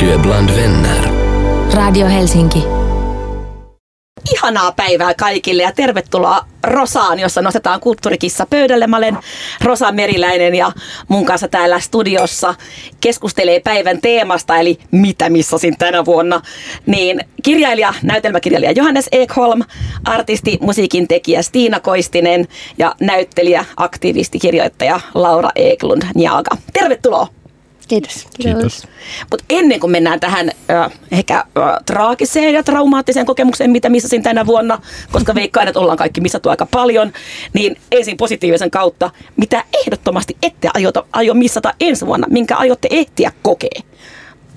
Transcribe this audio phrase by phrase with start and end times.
[0.00, 1.08] Du bland vänner.
[1.74, 2.64] Radio Helsinki.
[4.34, 8.86] Ihanaa päivää kaikille ja tervetuloa Rosaan, jossa nostetaan kulttuurikissa pöydälle.
[8.86, 9.18] Mä olen
[9.64, 10.72] Rosa Meriläinen ja
[11.08, 12.54] mun kanssa täällä studiossa
[13.00, 16.40] keskustelee päivän teemasta, eli mitä missasin tänä vuonna.
[16.86, 19.62] Niin kirjailija, näytelmäkirjailija Johannes Ekholm,
[20.04, 26.56] artisti, musiikin tekijä Stiina Koistinen ja näyttelijä, aktivisti, kirjoittaja Laura Eklund Njaga.
[26.72, 27.38] Tervetuloa!
[27.88, 28.26] Kiitos.
[28.42, 28.82] Kiitos.
[29.30, 31.44] Mutta ennen kuin mennään tähän äh, ehkä äh,
[31.86, 34.80] traagiseen ja traumaattiseen kokemukseen, mitä missasin tänä vuonna,
[35.12, 37.12] koska veikkaan, että ollaan kaikki missattu aika paljon,
[37.52, 43.32] niin ensin positiivisen kautta, mitä ehdottomasti ette aio, aio missata ensi vuonna, minkä aiotte ehtiä
[43.42, 43.82] kokea?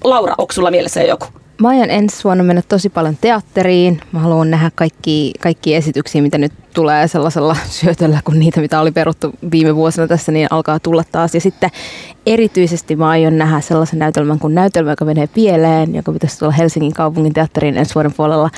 [0.03, 1.25] Laura, onko sulla mielessä joku?
[1.61, 4.01] Mä aion ensi vuonna mennä tosi paljon teatteriin.
[4.11, 8.91] Mä haluan nähdä kaikki, kaikki esityksiä, mitä nyt tulee sellaisella syötöllä, kun niitä, mitä oli
[8.91, 11.33] peruttu viime vuosina tässä, niin alkaa tulla taas.
[11.35, 11.69] Ja sitten
[12.25, 16.93] erityisesti mä aion nähdä sellaisen näytelmän kuin näytelmä, joka menee pieleen, joka pitäisi tulla Helsingin
[16.93, 18.49] kaupungin teatteriin ensi vuoden puolella.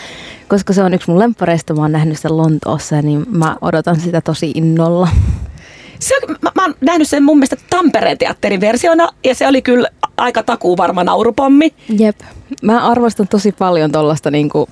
[0.48, 4.22] Koska se on yksi mun lemppareista, mä oon nähnyt sen Lontoossa, niin mä odotan sitä
[4.22, 5.08] tosi innolla.
[6.00, 9.90] Se, mä, mä oon nähnyt sen mun mielestä Tampereen teatterin versiona ja se oli kyllä
[10.18, 11.74] aika takuu varma naurupommi.
[11.98, 12.20] Jep.
[12.62, 14.70] Mä arvostan tosi paljon tuollaista niinku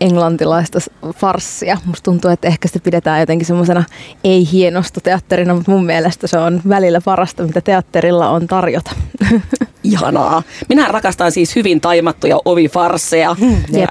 [0.00, 0.78] englantilaista
[1.16, 1.78] farssia.
[1.84, 3.84] Musta tuntuu, että ehkä se pidetään jotenkin semmoisena
[4.24, 8.90] ei hienosta teatterina, mutta mun mielestä se on välillä parasta, mitä teatterilla on tarjota.
[9.84, 10.42] Ihanaa.
[10.68, 13.36] Minä rakastan siis hyvin taimattuja ovifarsseja.
[13.72, 13.90] Jep.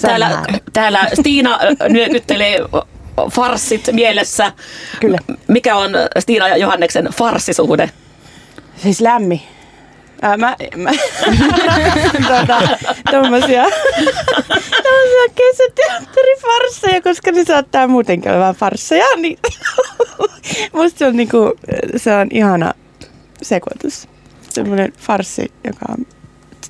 [0.00, 1.58] Täällä, täällä Stiina
[1.88, 2.58] nyökyttelee
[3.32, 4.52] farssit mielessä.
[5.00, 5.18] Kyllä.
[5.48, 7.90] Mikä on Stiina ja Johanneksen farssisuhde?
[8.76, 9.42] Siis lämmin.
[10.22, 10.90] Ää, mä, mä
[12.28, 12.60] tota,
[13.10, 13.64] tommosia,
[14.82, 19.38] tommosia kesäteatterifarsseja, koska ne saattaa muutenkin olla vähän farsseja, niin
[20.72, 21.54] musta se on, niinku,
[21.96, 22.74] se on ihana
[23.42, 24.08] sekoitus.
[24.48, 26.06] Semmoinen farssi, joka on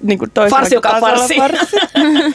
[0.02, 1.36] niinku Farssi, joka on tasolla farssi.
[1.36, 1.76] farssi.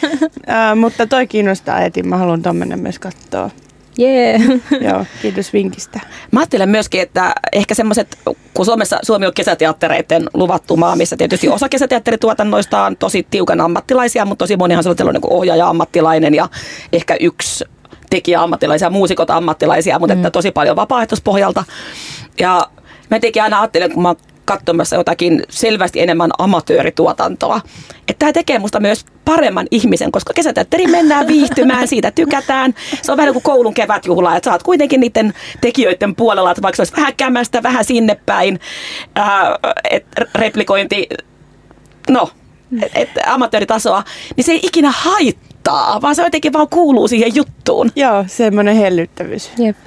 [0.47, 3.49] Ää, mutta toi kiinnostaa etin, mä haluan tommonen myös katsoa.
[3.97, 4.39] Jee.
[4.89, 5.99] Joo, kiitos vinkistä.
[6.31, 8.19] Mä ajattelen myöskin, että ehkä semmoiset,
[8.53, 14.25] kun Suomessa, Suomi on kesäteattereiden luvattu maa, missä tietysti osa kesäteatterituotannoista on tosi tiukan ammattilaisia,
[14.25, 16.49] mutta tosi monihan se on kuin ohjaaja-ammattilainen ja
[16.93, 17.65] ehkä yksi
[18.09, 20.19] tekijä-ammattilaisia, muusikot ammattilaisia, mutta mm.
[20.19, 21.63] että tosi paljon vapaaehtoispohjalta.
[22.39, 22.67] Ja
[23.09, 24.15] mä jotenkin aina ajattelen, kun mä oon
[24.45, 27.61] katsomassa jotakin selvästi enemmän amatöörituotantoa.
[28.07, 32.73] Että tämä tekee musta myös paremman ihmisen, koska kesäteatteriin mennään viihtymään, siitä tykätään.
[33.01, 36.75] Se on vähän kuin koulun kevätjuhla, että sä oot kuitenkin niiden tekijöiden puolella, että vaikka
[36.75, 38.59] se olisi vähän kämästä, vähän sinne päin,
[39.15, 39.55] ää,
[39.89, 40.05] et
[40.35, 41.09] replikointi,
[42.09, 42.29] no,
[42.81, 44.03] et, et amatööritasoa,
[44.37, 47.91] niin se ei ikinä haittaa, vaan se jotenkin vaan kuuluu siihen juttuun.
[47.95, 49.51] Joo, semmoinen hellyttävyys.
[49.57, 49.77] Jep.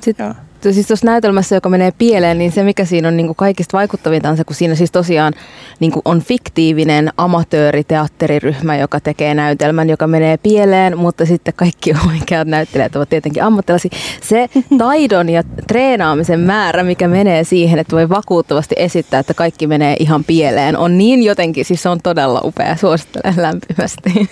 [0.00, 0.34] Sitten Joo.
[0.70, 4.28] Siis tuossa näytelmässä, joka menee pieleen, niin se mikä siinä on niin kuin kaikista vaikuttavinta
[4.28, 5.32] on se, kun siinä siis tosiaan
[5.80, 12.48] niin kuin on fiktiivinen amatööriteatteriryhmä, joka tekee näytelmän, joka menee pieleen, mutta sitten kaikki oikeat
[12.48, 13.90] näyttelijät ovat tietenkin ammattilaisia.
[14.20, 19.96] Se taidon ja treenaamisen määrä, mikä menee siihen, että voi vakuuttavasti esittää, että kaikki menee
[20.00, 24.28] ihan pieleen, on niin jotenkin, siis se on todella upea, suosittelen lämpimästi.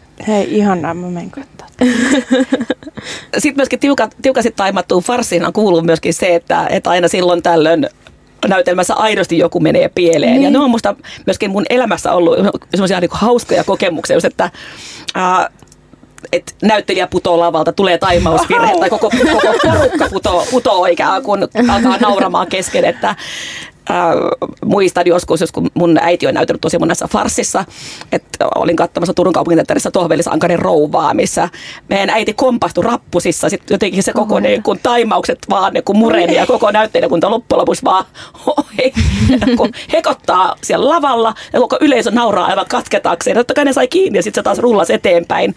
[0.28, 1.56] Hei, ihanaa, mä menen katsomaan.
[3.38, 7.88] Sitten myöskin tiuka, tiukasti taimattuun farssiin kuuluu myöskin se, että, että aina silloin tällöin
[8.48, 10.32] näytelmässä aidosti joku menee pieleen.
[10.32, 10.42] Niin.
[10.42, 12.36] Ja ne on musta myöskin mun elämässä ollut
[12.70, 14.50] semmoisia niin hauskoja kokemuksia, just, että
[15.14, 15.50] ää,
[16.32, 21.98] et näyttelijä putoo lavalta, tulee taimausvirhe tai koko, koko porukka putoo, putoo ikään kuin alkaa
[21.98, 23.16] nauramaan kesken, että
[23.90, 24.14] Äh,
[24.64, 27.64] muistan joskus, jos kun mun äiti on näytellyt tosi monessa farssissa,
[28.12, 31.48] että olin katsomassa Turun kaupunginteatterissa Tohvelisankarin rouvaa, missä
[31.88, 36.34] meidän äiti kompastui rappusissa, sitten jotenkin se koko ne, kun taimaukset vaan ne kun mureni
[36.34, 38.04] ja koko näyttelijäkunta loppujen lopuksi vaan
[38.78, 38.92] he,
[39.56, 43.36] kun hekottaa siellä lavalla ja koko yleisö nauraa aivan katketakseen.
[43.36, 45.54] Totta kai ne sai kiinni ja sitten se taas rullasi eteenpäin.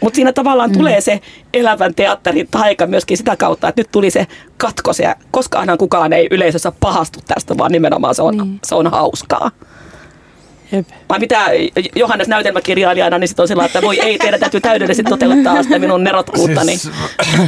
[0.00, 0.78] Mutta siinä tavallaan mm.
[0.78, 1.20] tulee se
[1.52, 4.26] elävän teatterin taika myöskin sitä kautta, että nyt tuli se
[4.56, 8.60] katkos ja koskaanhan kukaan ei yleisössä pahastu tästä, vaan nimenomaan se on, niin.
[8.64, 9.50] se on hauskaa.
[10.72, 10.88] Jep.
[11.08, 11.46] Vai mitä
[11.96, 16.04] Johannes näytelmäkirjailijana, niin sitten on sillä, että voi ei, teidän täytyy täydellisesti toteuttaa sitä minun
[16.04, 16.76] nerokkuuttani.
[16.76, 16.94] Siis,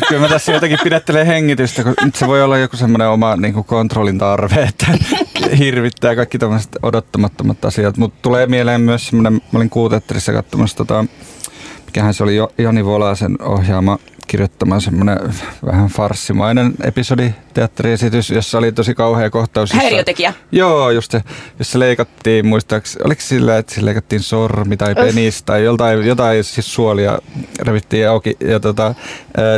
[0.09, 3.55] kyllä mä tässä jotenkin pidättelen hengitystä, kun nyt se voi olla joku semmoinen oma niin
[3.55, 4.87] kuin kontrollin tarve, että
[5.59, 7.97] hirvittää kaikki tämmöiset odottamattomat asiat.
[7.97, 11.05] Mutta tulee mieleen myös semmoinen, mä olin kuuteatterissa katsomassa, tota,
[11.94, 15.19] mikähän se oli Jani Volasen ohjaama kirjoittama semmoinen
[15.67, 19.71] vähän farssimainen episodi teatteriesitys, jossa oli tosi kauhea kohtaus.
[19.71, 20.33] Jossa, Häiriötekijä.
[20.53, 21.23] Joo, just se,
[21.59, 26.75] jossa leikattiin muistaakseni, oliko sillä, että sillä leikattiin sormi tai penis tai jotain, jotain siis
[26.75, 27.19] suolia
[27.62, 28.95] revittiin auki ja tota,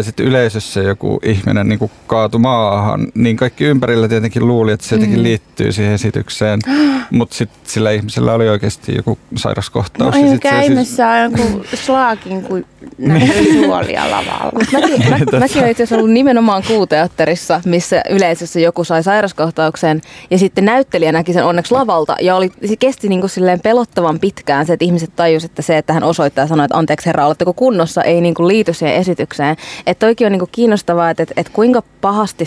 [0.02, 5.18] sitten yleisössä joku ihminen niin kaatui maahan, niin kaikki ympärillä tietenkin luuli, että se jotenkin
[5.18, 5.22] mm.
[5.22, 6.60] liittyy siihen esitykseen,
[7.10, 10.14] mutta sitten sillä ihmisellä oli oikeasti joku sairas kohtaus.
[10.14, 11.40] No, sit käymässä siis...
[11.40, 12.66] jonkun slaakin kuin
[12.98, 14.52] näkyy suolia lavalla.
[14.72, 20.00] Mäkin, mä, mäkin olen itse asiassa ollut nimenomaan kuuteatterissa, missä yleisössä joku sai sairaskohtauksen
[20.30, 24.20] ja sitten näyttelijä näki sen onneksi lavalta ja oli, se kesti niin kuin silleen pelottavan
[24.20, 27.26] pitkään se, että ihmiset tajusivat, että se, että hän osoittaa ja sanoi, että anteeksi herra,
[27.26, 29.56] oletteko kunnossa, ei niin kuin liity siihen esitykseen.
[29.86, 32.44] Että toikin on niin kuin kiinnostavaa, että, että, että kuinka pahasti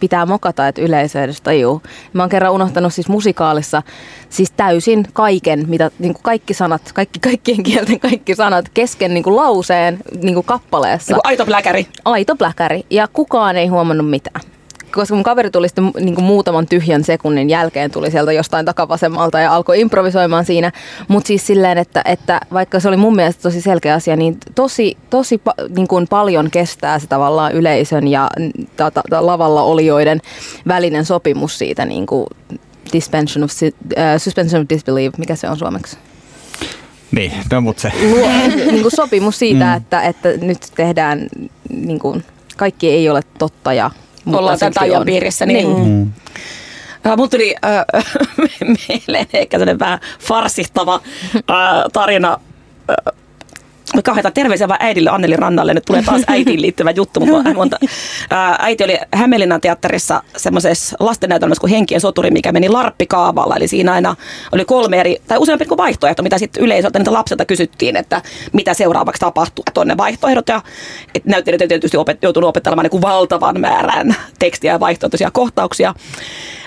[0.00, 1.82] pitää mokata, että yleisö edes tajuu.
[2.12, 3.82] Mä oon kerran unohtanut siis musikaalissa
[4.30, 9.24] siis täysin kaiken, mitä niin kuin kaikki sanat, kaikki, kaikkien kielten kaikki sanat kesken niin
[9.24, 11.12] kuin lauseen niin kuin kappaleessa.
[11.12, 11.86] Niin kuin aito pläkäri.
[12.04, 12.86] Aito pläkäri.
[12.90, 14.40] Ja kukaan ei huomannut mitään
[14.92, 19.54] koska mun kaveri tuli sitten niin muutaman tyhjän sekunnin jälkeen tuli sieltä jostain takavasemmalta ja
[19.54, 20.72] alkoi improvisoimaan siinä.
[21.08, 24.96] Mutta siis silleen, että, että vaikka se oli mun mielestä tosi selkeä asia, niin tosi,
[25.10, 25.40] tosi
[25.76, 28.30] niin kuin paljon kestää se tavallaan yleisön ja
[28.76, 30.20] ta, ta, ta, lavalla olijoiden
[30.68, 32.26] välinen sopimus siitä niin kuin
[32.92, 33.72] suspension of, uh,
[34.18, 35.96] suspension of disbelief, mikä se on suomeksi?
[37.12, 37.92] Niin, no mut se.
[38.10, 39.76] Luo, niin kuin sopimus siitä, mm.
[39.76, 41.26] että, että nyt tehdään,
[41.70, 42.24] niin kuin,
[42.56, 43.90] kaikki ei ole totta ja
[44.26, 45.46] ollaan tämän tajon piirissä.
[45.46, 45.68] Niin.
[45.68, 45.84] Mm.
[45.84, 46.12] Mm.
[47.16, 47.84] Mun tuli äh,
[48.88, 51.00] mieleen ehkä sellainen vähän farsittava
[51.36, 51.42] äh,
[51.92, 52.40] tarina
[52.90, 53.14] äh,
[54.02, 55.74] kauheita terveisiä vaan äidille Anneli Rannalle.
[55.74, 57.20] Nyt tulee taas äitiin liittyvä juttu.
[57.20, 57.78] Mutta monta.
[58.30, 63.56] Ää, äiti oli Hämeenlinnan teatterissa semmoisessa lastennäytelmässä kuin Henkien soturi, mikä meni larppikaavalla.
[63.56, 64.16] Eli siinä aina
[64.52, 68.22] oli kolme eri, tai useampi kuin vaihtoehto, mitä sitten yleisöltä niitä lapsilta kysyttiin, että
[68.52, 69.64] mitä seuraavaksi tapahtuu.
[69.74, 70.62] Tuonne vaihtoehdot ja
[71.24, 75.94] näyttelijät tietysti opet, joutunut opettelemaan niin kuin valtavan määrän tekstiä ja vaihtoehtoisia kohtauksia.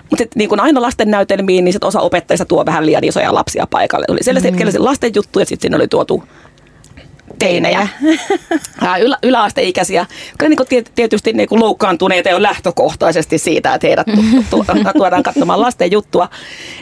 [0.09, 3.67] Mutta niin kuin aina lasten näytelmiin, niin sit osa opettajista tuo vähän liian isoja lapsia
[3.69, 4.05] paikalle.
[4.09, 4.57] Oli sellaisia mm.
[4.77, 6.23] lasten juttuja, ja sitten siinä oli tuotu
[7.39, 7.87] teinejä,
[9.01, 14.65] ylä, yläasteikäisiä, jotka niin tietysti niin kuin loukkaantuneita jo lähtökohtaisesti siitä, että heidät tu, tu,
[14.97, 16.29] tuodaan katsomaan lasten juttua.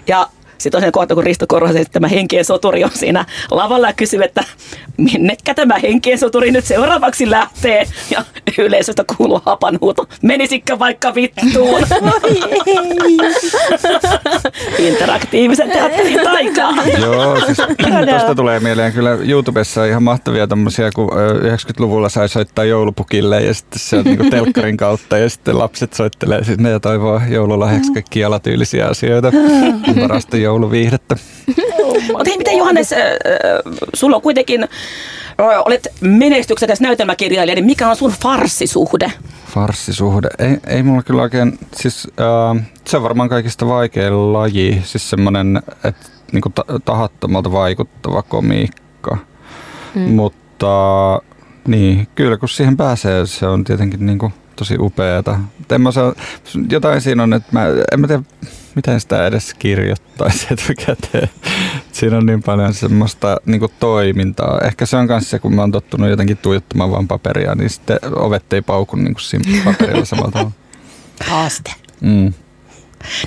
[0.07, 0.27] Ja
[0.57, 4.23] sitten on se kohta, kun Risto Korhosen tämä henkien soturi on siinä lavalla ja kysyy,
[4.23, 4.43] että
[4.97, 7.87] minnekä tämä henkien soturi nyt seuraavaksi lähtee.
[8.11, 8.23] Ja
[8.57, 11.81] yleisöstä kuuluu hapanhuuto, menisikö vaikka vittuun?
[14.79, 16.73] Interaktiivisen teatterin taikaa.
[17.01, 17.57] Joo, siis
[18.09, 23.79] tuosta tulee mieleen kyllä YouTubessa ihan mahtavia tommosia, kun 90-luvulla sai soittaa joulupukille ja sitten
[23.79, 28.87] se on niin telkkarin kautta ja sitten lapset soittelee sinne ja toivoo joululahjaksi kaikki alatyylisiä
[28.87, 29.31] asioita.
[30.01, 31.15] Parasta jouluviihdettä.
[32.07, 32.99] Mutta hei, miten Johannes, äh,
[33.93, 34.67] sulla on kuitenkin, äh,
[35.65, 39.11] olet menestyksekäs näytelmäkirjailija, niin mikä on sun farssisuhde?
[39.53, 40.29] Farssisuhde?
[40.39, 45.61] Ei, ei mulla kyllä oikein, siis äh, se on varmaan kaikista vaikein laji, siis semmoinen,
[45.83, 46.51] että niinku
[46.85, 49.17] tahattomalta vaikuttava komiikka.
[49.95, 50.01] Hmm.
[50.01, 50.67] Mutta
[51.67, 55.39] niin, kyllä kun siihen pääsee, se on tietenkin niinku tosi upeata.
[55.71, 56.13] En mä saa,
[56.69, 58.23] jotain siinä on, että mä, en mä tiedä,
[58.75, 61.29] miten sitä edes kirjoittaisi etukäteen.
[61.91, 64.59] Siinä on niin paljon semmoista niin toimintaa.
[64.59, 67.99] Ehkä se on myös se, kun mä oon tottunut jotenkin tuijottamaan vaan paperia, niin sitten
[68.15, 70.51] ovet ei pauku niin kuin siinä paperilla samalla tavalla.
[71.29, 71.71] Haaste.
[72.01, 72.33] Mm.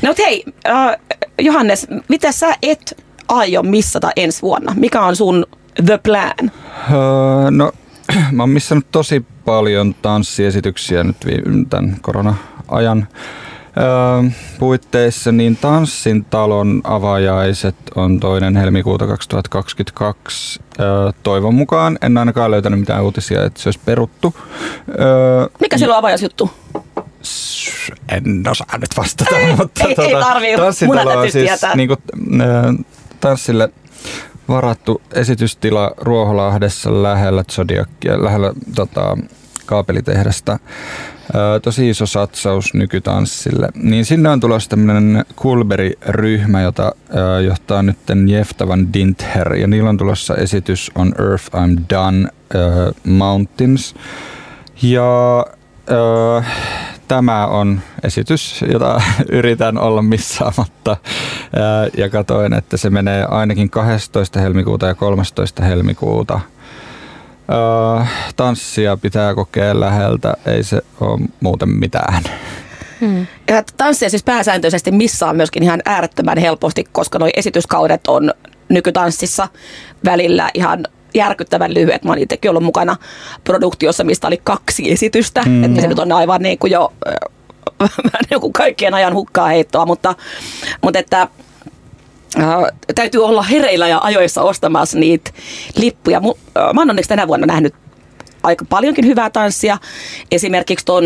[0.03, 0.97] No hei, äh,
[1.39, 4.75] Johannes, mitä sä et aio missata ensi vuonna?
[4.77, 5.47] Mikä on sun
[5.87, 6.51] the plan?
[6.91, 7.73] Öö, no,
[8.33, 11.17] mä oon missannut tosi paljon tanssiesityksiä nyt
[11.71, 13.09] tämän korona-ajan
[14.59, 20.61] puitteissa, niin Tanssin talon avajaiset on toinen helmikuuta 2022.
[21.23, 24.35] toivon mukaan en ainakaan löytänyt mitään uutisia, että se olisi peruttu.
[25.61, 26.51] Mikä siellä on avajaisjuttu?
[28.09, 30.57] En osaa nyt vastata, ei, mutta ei, tuota, ei tarvii.
[30.57, 32.01] Tanssin talo on siis niin kuin,
[33.21, 33.69] tanssille
[34.49, 39.17] varattu esitystila Ruoholahdessa lähellä Zodiakia, lähellä tota,
[39.71, 40.59] kaapelitehdasta
[41.63, 43.69] tosi iso satsaus nykytanssille.
[43.75, 46.93] Niin sinne on tulossa tämmöinen Kulberi-ryhmä, jota
[47.47, 49.55] johtaa nyt Jeftavan Dinther.
[49.55, 53.95] Ja niillä on tulossa esitys On Earth I'm Done uh, Mountains.
[54.83, 55.47] Ja
[55.91, 56.45] uh,
[57.09, 59.01] tämä on esitys, jota
[59.33, 60.97] yritän olla missaamatta.
[61.97, 64.41] Ja katoin, että se menee ainakin 12.
[64.41, 65.63] helmikuuta ja 13.
[65.63, 66.41] helmikuuta–
[68.37, 72.23] Tanssia pitää kokea läheltä, ei se ole muuten mitään.
[73.01, 73.27] Hmm.
[73.49, 78.35] Ja tanssia siis pääsääntöisesti missään myöskin ihan äärettömän helposti, koska nuo esityskaudet on
[78.69, 79.49] nykytanssissa
[80.05, 82.05] välillä ihan järkyttävän lyhyet.
[82.05, 82.97] Mä oon itsekin ollut mukana
[83.45, 85.43] produktiossa, mistä oli kaksi esitystä.
[85.43, 85.65] Hmm.
[85.65, 86.93] Että se nyt on aivan niin kuin jo
[87.81, 90.15] vähän joku kaikkien ajan hukkaa heittoa, mutta,
[90.83, 91.29] mutta että
[92.39, 92.45] äh,
[92.95, 95.31] täytyy olla hereillä ja ajoissa ostamassa niitä
[95.77, 96.21] lippuja.
[96.21, 97.75] Mu, äh, mä oon onneksi tänä vuonna nähnyt
[98.43, 99.79] aika paljonkin hyvää tanssia.
[100.31, 101.05] Esimerkiksi tuon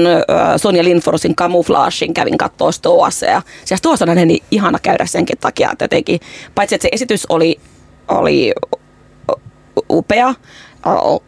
[0.57, 5.71] Sonja Lindforsin Camouflagein kävin katsoa Stoassa ja siellä Stoassa on niin ihana käydä senkin takia,
[5.73, 6.21] että jotenkin,
[6.55, 7.61] paitsi että se esitys oli,
[8.09, 8.53] oli
[9.91, 10.35] upea,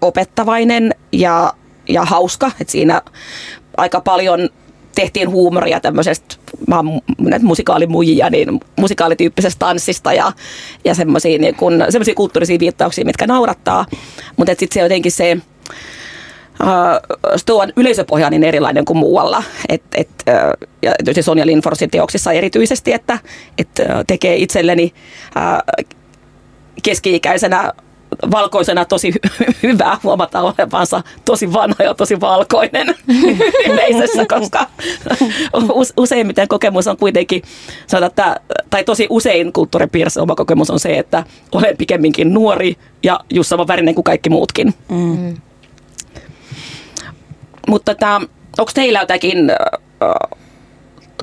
[0.00, 1.52] opettavainen ja,
[1.88, 3.02] ja hauska, että siinä
[3.76, 4.48] aika paljon
[4.96, 6.36] tehtiin huumoria tämmöisestä,
[6.68, 7.00] mä oon
[7.42, 10.32] musikaalimujia, niin musikaalityyppisestä tanssista ja,
[10.84, 11.56] ja semmoisia niin
[12.16, 13.86] kulttuurisia viittauksia, mitkä naurattaa.
[14.36, 15.36] Mutta sitten se jotenkin se,
[16.62, 19.42] Uh, Stoan yleisöpohja on niin erilainen kuin muualla.
[19.68, 23.18] Et, et, uh, ja tietysti Sonja Lindforsin teoksissa erityisesti, että
[23.58, 24.94] et, uh, tekee itselleni
[26.82, 27.72] keski-ikäisenä
[28.30, 32.94] valkoisena tosi hy- hyvää huomata olevansa tosi vanha ja tosi valkoinen
[33.70, 34.66] yleisössä, koska
[35.96, 37.42] useimmiten kokemus on kuitenkin,
[37.86, 43.20] sanotaan, että, tai tosi usein kulttuuripiirissä oma kokemus on se, että olen pikemminkin nuori ja
[43.30, 44.74] just sama värinen kuin kaikki muutkin.
[44.88, 45.36] Mm.
[47.68, 47.92] Mutta
[48.58, 50.38] onko teillä jotakin äh,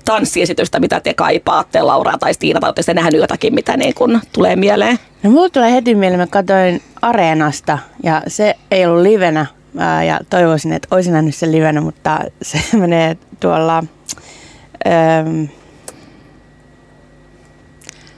[0.06, 4.56] tanssiesitystä, mitä te kaipaatte, Laura tai Stiina, tai olette nähnyt jotakin, mitä niin kun tulee
[4.56, 5.00] mieleen?
[5.24, 9.46] No mulla tulee heti mieleen, mä katsoin Areenasta ja se ei ollut livenä
[9.78, 13.84] ää, ja toivoisin, että olisin nähnyt sen livenä, mutta se menee tuolla,
[15.28, 15.48] äm,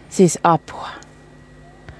[0.10, 0.88] siis apua.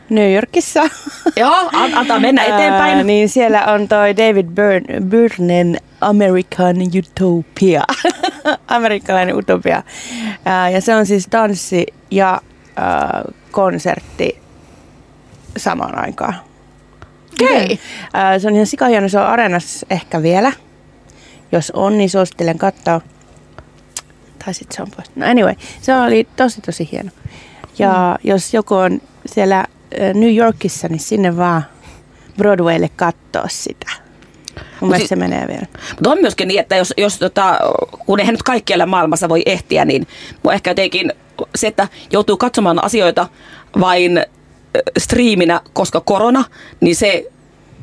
[0.10, 0.82] New Yorkissa.
[1.36, 2.98] Joo, antaa mennä eteenpäin.
[2.98, 7.84] Ää, niin siellä on toi David Byrne, Byrnen American Utopia.
[8.68, 9.84] Amerikkalainen utopia.
[10.46, 12.42] Ää, ja se on siis tanssi ja
[12.76, 14.42] ää, konsertti
[15.58, 16.36] samaan aikaan.
[17.34, 17.64] Okei.
[17.64, 18.40] Okay.
[18.40, 20.52] se on ihan sikahieno, se on areenassa ehkä vielä.
[21.52, 23.02] Jos on, niin suosittelen katsoa.
[24.46, 25.12] Tai sitten se on pois.
[25.16, 27.12] No anyway, se oli tosi tosi hieno.
[27.80, 28.30] Ja mm.
[28.30, 29.66] jos joku on siellä
[30.14, 31.66] New Yorkissa, niin sinne vaan
[32.38, 34.05] Broadwaylle katsoa sitä.
[34.80, 35.66] Mun mielestä se menee vielä.
[35.90, 37.60] Mutta on myöskin niin, että jos, jos tota,
[38.06, 40.08] kun eihän nyt kaikkialla maailmassa voi ehtiä, niin
[40.52, 41.14] ehkä jotenkin
[41.56, 43.28] se, että joutuu katsomaan asioita
[43.80, 44.26] vain
[44.98, 46.44] striiminä, koska korona,
[46.82, 47.26] niin se,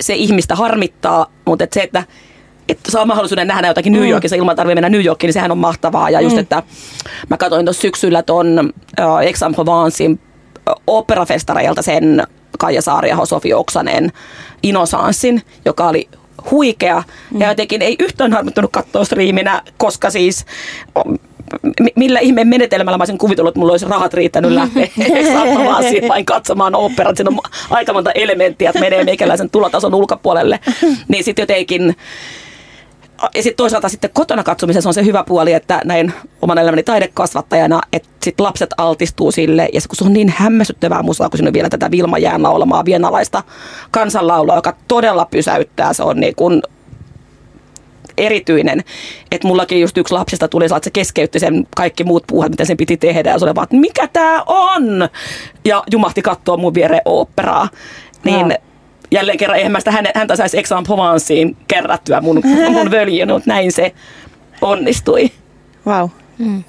[0.00, 2.04] se ihmistä harmittaa, mutta et se, että
[2.68, 4.08] että saa mahdollisuuden nähdä jotakin New mm.
[4.08, 6.10] Yorkissa ilman tarvitse mennä New Yorkiin, niin sehän on mahtavaa.
[6.10, 6.40] Ja just, mm.
[6.40, 6.62] että
[7.30, 10.20] mä katsoin tuossa syksyllä tuon uh, Aix-en-Provencein
[10.86, 12.22] operafestareilta sen
[12.58, 14.12] Kaija Saariaho, Sofi Oksanen
[14.62, 16.08] Inosanssin, joka oli
[16.50, 17.02] huikea.
[17.30, 17.40] Mm.
[17.40, 20.46] Ja jotenkin ei yhtään harmittunut katsoa striiminä, koska siis
[21.96, 24.86] millä ihmeen menetelmällä mä olisin kuvitellut, että mulla olisi rahat riittänyt lähteä
[25.32, 27.16] saattamaan vain katsomaan operat.
[27.16, 27.38] Siinä on
[27.70, 30.60] aika monta elementtiä, että menee meikäläisen tulotason ulkopuolelle.
[31.08, 31.96] Niin sitten jotenkin
[33.34, 36.12] ja sitten toisaalta sitten kotona katsomisessa on se hyvä puoli, että näin
[36.42, 39.68] oman elämäni taidekasvattajana, että sit lapset altistuu sille.
[39.72, 42.84] Ja kun se on niin hämmästyttävää musaa, kun siinä on vielä tätä Vilma Jään laulamaa
[42.84, 43.42] vienalaista
[43.90, 45.92] kansanlaulua, joka todella pysäyttää.
[45.92, 46.62] Se on niin kuin
[48.18, 48.84] erityinen.
[49.32, 52.76] Että mullakin just yksi lapsista tuli, että se keskeytti sen kaikki muut puuhat, mitä sen
[52.76, 53.30] piti tehdä.
[53.30, 55.08] Ja se oli vaan, että mikä tämä on?
[55.64, 57.68] Ja jumahti katsoa mun viereen oopperaa.
[58.24, 58.56] Niin no
[59.12, 63.72] jälleen kerran eihän mä sitä häntä saisi Exam Provenceen kerrattua mun, mun völjön, mutta näin
[63.72, 63.94] se
[64.60, 65.30] onnistui.
[65.86, 66.08] Wow.
[66.38, 66.64] Mm.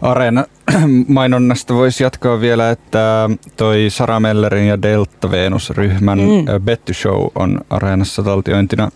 [0.00, 0.44] Areena
[1.08, 6.62] mainonnasta voisi jatkaa vielä, että toi Sara Mellerin ja Delta Venus-ryhmän mm.
[6.64, 8.90] Betty Show on Areenassa taltiointina.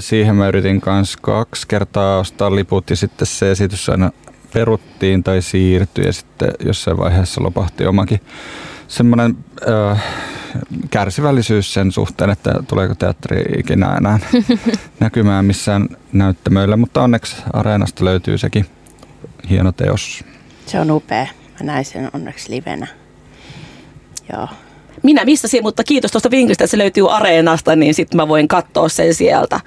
[0.00, 4.10] Siihen mä yritin kanssa kaksi kertaa ostaa liput ja sitten se esitys aina
[4.52, 8.20] peruttiin tai siirtyi ja sitten jossain vaiheessa lopahti omakin
[8.88, 9.36] semmoinen
[9.68, 10.04] äh,
[10.90, 14.18] kärsivällisyys sen suhteen, että tuleeko teatteri ikinä enää
[15.00, 18.66] näkymään missään näyttämöillä, mutta onneksi Areenasta löytyy sekin
[19.50, 20.24] hieno teos.
[20.66, 21.26] Se on upea.
[21.60, 22.86] Mä näin sen onneksi livenä.
[24.32, 24.48] Joo.
[25.02, 28.88] Minä missasin, mutta kiitos tuosta vinkistä, että se löytyy Areenasta, niin sitten mä voin katsoa
[28.88, 29.60] sen sieltä.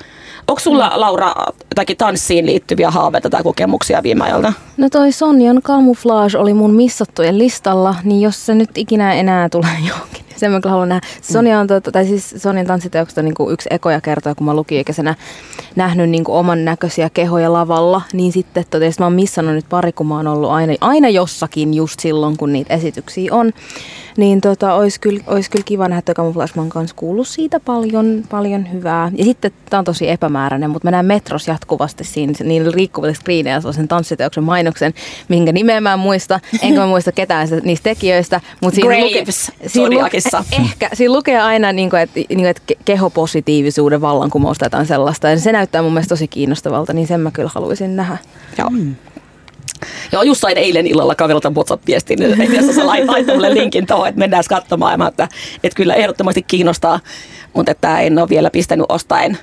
[0.47, 0.99] Onko sulla, mm.
[0.99, 1.33] Laura,
[1.69, 4.53] jotakin tanssiin liittyviä haaveita tai kokemuksia viime ajalta?
[4.77, 9.77] No toi Sonjan Camouflage oli mun missattujen listalla, niin jos se nyt ikinä enää tulee
[9.89, 11.07] johonkin, sen mä kyllä haluan nähdä.
[11.21, 15.15] Sonja on, tota, tai siis Sonjan tanssiteoksesta niin kuin yksi ekoja kertoja, kun mä lukiikäisenä
[15.75, 19.91] nähnyt niin kuin oman näköisiä kehoja lavalla, niin sitten tota, mä oon missannut nyt pari,
[19.91, 23.53] kun mä oon ollut aina, aina jossakin just silloin, kun niitä esityksiä on.
[24.17, 28.71] Niin tota, olisi kyllä, olis kyllä kiva nähdä, että Camouflageman kanssa kuullut siitä paljon, paljon
[28.71, 29.11] hyvää.
[29.15, 33.61] Ja sitten tämä on tosi epämääräinen, mutta mä näen Metros jatkuvasti siinä niin liikkuville screenejä
[33.61, 34.93] sellaisen tanssiteoksen mainoksen,
[35.29, 38.41] minkä nimeä mä en muista, enkä mä muista ketään niistä tekijöistä.
[38.61, 40.17] Mutta siinä, Graves, luke, siinä, luke,
[40.51, 45.29] ehkä, siinä lukee aina, niin kuin, että, niin kuin, että kehopositiivisuuden vallankumousta tai sellaista.
[45.29, 48.17] Ja se näyttää mun mielestä tosi kiinnostavalta, niin sen mä kyllä haluaisin nähdä.
[48.57, 48.69] Joo.
[48.69, 48.95] Mm.
[50.11, 52.19] Joo, just sain eilen illalla kaverilta WhatsApp-viestin,
[52.55, 54.99] jossa se laittaa mulle linkin tuohon, että mennään katsomaan.
[54.99, 55.27] Mä, että,
[55.63, 56.99] että kyllä ehdottomasti kiinnostaa,
[57.53, 59.37] mutta että en ole vielä pistänyt ostaen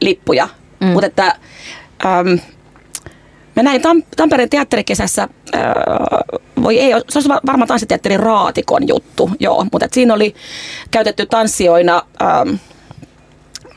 [0.00, 0.48] lippuja.
[0.80, 0.86] Mm.
[0.86, 1.36] Mutta että
[2.04, 2.38] äm,
[3.56, 5.62] Mä näin Tam- Tampereen teatterikesässä, äh,
[6.62, 10.34] voi ei, se olisi varmaan tanssiteatterin raatikon juttu, joo, mutta siinä oli
[10.90, 12.48] käytetty tanssijoina ähm,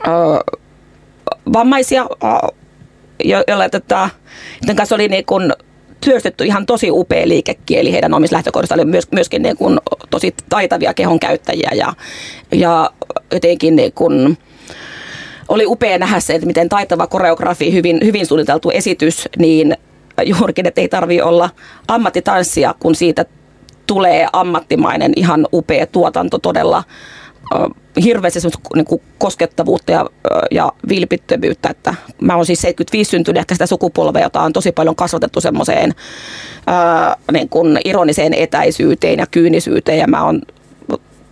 [0.08, 0.58] äh,
[1.52, 2.58] vammaisia, äh,
[3.24, 4.10] joilla tätä,
[4.62, 5.52] joten kanssa oli niin kuin
[6.00, 9.78] työstetty ihan tosi upea liikekieli heidän omissa lähtökohdissa oli myös, myöskin niin kuin
[10.10, 11.92] tosi taitavia kehon käyttäjiä ja,
[12.52, 12.90] ja
[13.32, 14.38] jotenkin niin kuin,
[15.48, 19.76] oli upea nähdä se, että miten taitava koreografi, hyvin, hyvin suunniteltu esitys, niin
[20.24, 21.50] juurikin, että ei tarvi olla
[21.88, 23.24] ammattitanssia, kun siitä
[23.86, 26.84] tulee ammattimainen, ihan upea tuotanto todella
[28.04, 28.40] hirveästi
[28.74, 30.06] niin koskettavuutta ja,
[30.50, 31.68] ja vilpittömyyttä.
[31.68, 35.94] Että mä oon siis 75 syntynyt ehkä sitä sukupolvea, jota on tosi paljon kasvatettu semmoiseen
[37.32, 40.42] niin kuin ironiseen etäisyyteen ja kyynisyyteen ja mä oon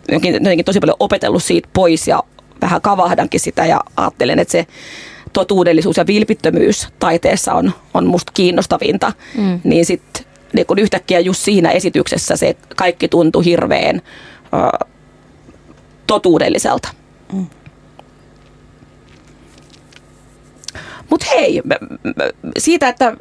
[0.09, 2.23] jotenkin tosi paljon opetellut siitä pois ja
[2.61, 4.67] vähän kavahdankin sitä ja ajattelen, että se
[5.33, 9.61] totuudellisuus ja vilpittömyys taiteessa on, on musta kiinnostavinta, mm.
[9.65, 14.03] niin sitten niin kun yhtäkkiä just siinä esityksessä se kaikki tuntui hirveän
[16.07, 16.89] totuudelliselta.
[17.33, 17.47] Mm.
[21.11, 21.63] Mutta hei,
[22.59, 23.17] siitä, että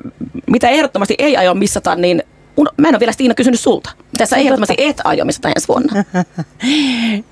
[0.48, 2.24] mitä ehdottomasti ei aio missata, niin
[2.78, 3.90] mä en ole vielä Stiina kysynyt sulta.
[3.98, 6.04] Mitä sä ehdottomasti et aio missata ensi vuonna?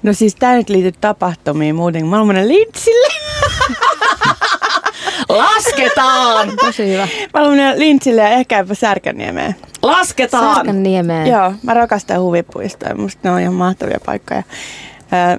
[0.03, 2.05] No siis tämä nyt liittyy tapahtumiin muuten.
[2.05, 3.07] Mä olen lintsille.
[5.29, 6.51] Lasketaan!
[6.65, 7.07] Tosi hyvä.
[7.33, 9.55] Mä olen lintsille ja ehkä jopa Särkänniemeen.
[9.81, 10.55] Lasketaan!
[10.55, 11.27] Särkänniemeen.
[11.27, 12.95] Joo, mä rakastan huvipuistoja.
[12.95, 14.43] Musta ne on ihan mahtavia paikkoja.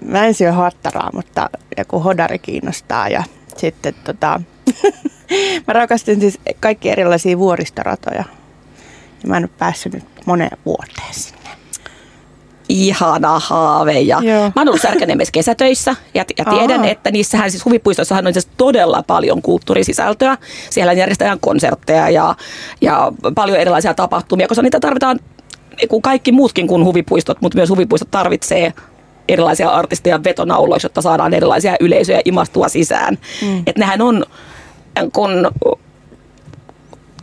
[0.05, 3.25] Mä en syö hattaraa, mutta joku hodari kiinnostaa ja
[3.57, 4.41] sitten tota,
[5.67, 8.25] mä rakastin siis kaikki erilaisia vuoristoratoja.
[9.23, 11.39] Ja mä en ole päässyt nyt moneen vuoteen sinne.
[12.69, 14.01] Ihana haave.
[14.01, 16.87] Ja mä oon ollut Särkänniemessä kesätöissä ja, ja tiedän, Aa.
[16.87, 20.39] että niissähän siis huvipuistoissahan on siis todella paljon kulttuurisisältöä.
[20.71, 22.35] Siellä järjestetään konsertteja ja,
[22.81, 25.21] ja paljon erilaisia tapahtumia, koska niitä tarvitaan
[25.77, 28.73] niin kuin kaikki muutkin kuin huvipuistot, mutta myös huvipuistot tarvitsee
[29.29, 33.19] erilaisia artisteja vetonauloiksi, jotta saadaan erilaisia yleisöjä imastua sisään.
[33.43, 33.59] Mm.
[33.59, 34.25] Että nehän on,
[35.13, 35.31] kun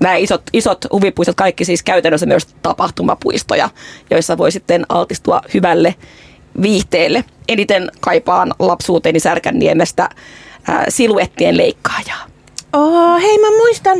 [0.01, 3.69] nämä isot, isot huvipuistot, kaikki siis käytännössä myös tapahtumapuistoja,
[4.09, 5.95] joissa voi sitten altistua hyvälle
[6.61, 7.23] viihteelle.
[7.47, 10.09] Eniten kaipaan lapsuuteeni Särkänniemestä
[10.67, 12.25] ää, siluettien leikkaajaa.
[12.73, 13.97] Oh, hei mä muistan,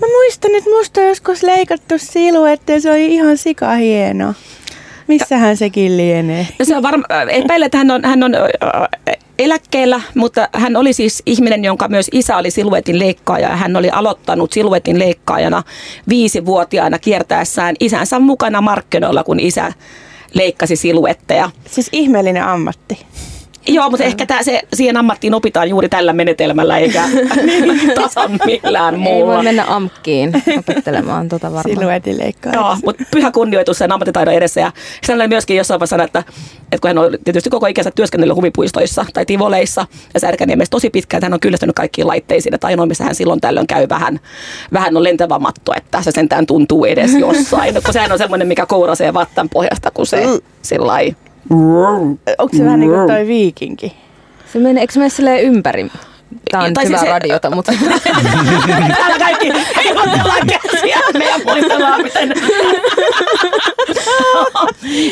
[0.00, 4.34] mä muistan, että musta on joskus leikattu siluetti se oli ihan sika hieno.
[5.10, 6.46] Missähän sekin lienee?
[6.58, 8.32] No se on varma, epäilen, että hän on, hän on
[9.38, 13.48] eläkkeellä, mutta hän oli siis ihminen, jonka myös isä oli siluetin leikkaaja.
[13.48, 15.62] Hän oli aloittanut siluetin leikkaajana
[16.08, 19.72] viisivuotiaana kiertäessään isänsä mukana markkinoilla, kun isä
[20.34, 21.50] leikkasi siluetteja.
[21.66, 22.98] Siis ihmeellinen ammatti.
[23.66, 27.04] Joo, mutta ehkä tää, se, siihen ammattiin opitaan juuri tällä menetelmällä, eikä
[28.02, 29.32] tasan millään muulla.
[29.32, 31.76] Ei voi mennä amkkiin opettelemaan tuota varmaan.
[31.76, 32.52] Siluetileikkaa.
[32.52, 34.60] Joo, mutta pyhä kunnioitus sen ammattitaidon edessä.
[34.60, 34.72] Ja
[35.04, 36.24] sen myöskin jossain vaiheessa että,
[36.72, 41.22] että kun hän on tietysti koko ikänsä työskennellyt huvipuistoissa tai tivoleissa ja Särkäniemessä tosi pitkään,
[41.22, 42.54] hän on kyllästynyt kaikkiin laitteisiin.
[42.54, 44.20] Että ainoa, missä hän silloin tällöin käy vähän,
[44.72, 47.74] vähän on lentävä matto, että se sentään tuntuu edes jossain.
[47.84, 50.38] kun sehän on semmoinen, mikä kourasee vattan pohjasta, kun se mm.
[50.62, 50.92] sillä
[52.38, 53.96] Onko se vähän niin kuin toi viikinki?
[54.52, 55.90] Se menee, eikö se mene silleen ympäri?
[56.50, 57.72] Tämä on tai siis radiota, mutta...
[58.96, 62.28] Täällä kaikki heilutellaan käsiä ja muistellaan, miten...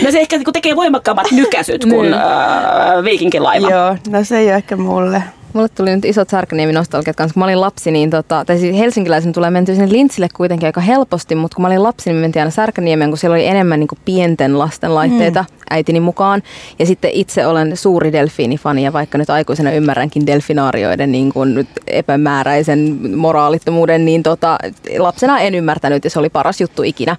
[0.05, 2.15] no se ehkä tekee voimakkaammat nykäsyt kuin niin.
[2.15, 3.71] äh, viikinkilaiva.
[3.71, 5.23] Joo, no se ei ole ehkä mulle.
[5.53, 7.35] Mulle tuli nyt isot Särkänniemen nostalgiat kanssa.
[7.35, 10.81] Kun mä olin lapsi, niin tota, tai siis helsinkiläisen tulee menty sinne Lintsille kuitenkin aika
[10.81, 13.89] helposti, mutta kun mä olin lapsi, niin me mentiin aina kun siellä oli enemmän niin
[13.89, 15.58] kuin pienten lasten laitteita mm.
[15.71, 16.43] Äitini mukaan.
[16.79, 21.69] Ja sitten itse olen suuri delfiinifani ja vaikka nyt aikuisena ymmärränkin delfinaarioiden niin kuin nyt
[21.87, 24.59] epämääräisen moraalittomuuden, niin tota,
[24.99, 27.17] lapsena en ymmärtänyt ja se oli paras juttu ikinä.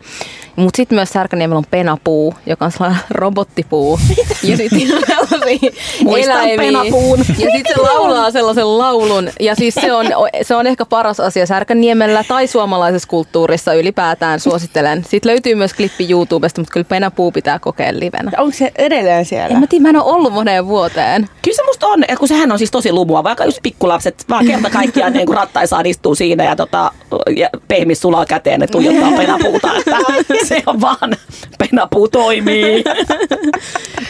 [0.56, 4.00] Mutta sitten myös Särkäniemellä on penapuu, joka on sellainen robottipuu.
[4.44, 4.80] ja sitten
[6.58, 7.20] penapuun.
[7.20, 9.30] Ja sitten se laulaa sellaisen laulun.
[9.40, 10.06] Ja siis se on,
[10.42, 15.04] se on ehkä paras asia Särkänniemellä tai suomalaisessa kulttuurissa ylipäätään suosittelen.
[15.10, 18.32] Sitten löytyy myös klippi YouTubesta, mutta kyllä penapuu pitää kokeilla livenä.
[18.40, 19.54] Onko se edelleen siellä?
[19.54, 21.30] En mä tiedä, mä en ole ollut moneen vuoteen.
[21.42, 24.70] Kyllä se musta on, kun sehän on siis tosi lumua, vaikka just pikkulapset vaan kerta
[24.70, 26.92] kaikkiaan niin rattaisaan istuu siinä ja, tota,
[27.36, 29.76] ja pehmis sulaa käteen, että tuijottaa penapuuta.
[29.78, 31.16] Että se on vaan,
[31.58, 32.84] penapuu toimii.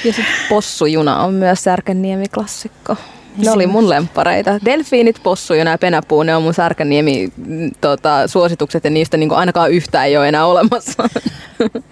[0.05, 2.95] ja sitten Possujuna on myös Särkänniemi-klassikko.
[3.37, 4.59] Ne oli mun lemppareita.
[4.65, 9.31] Delfiinit, possu ja nämä penäpuu, ne on mun Särkäniemi mm, tota, suositukset ja niistä niin
[9.31, 11.03] ainakaan yhtään ei ole enää olemassa.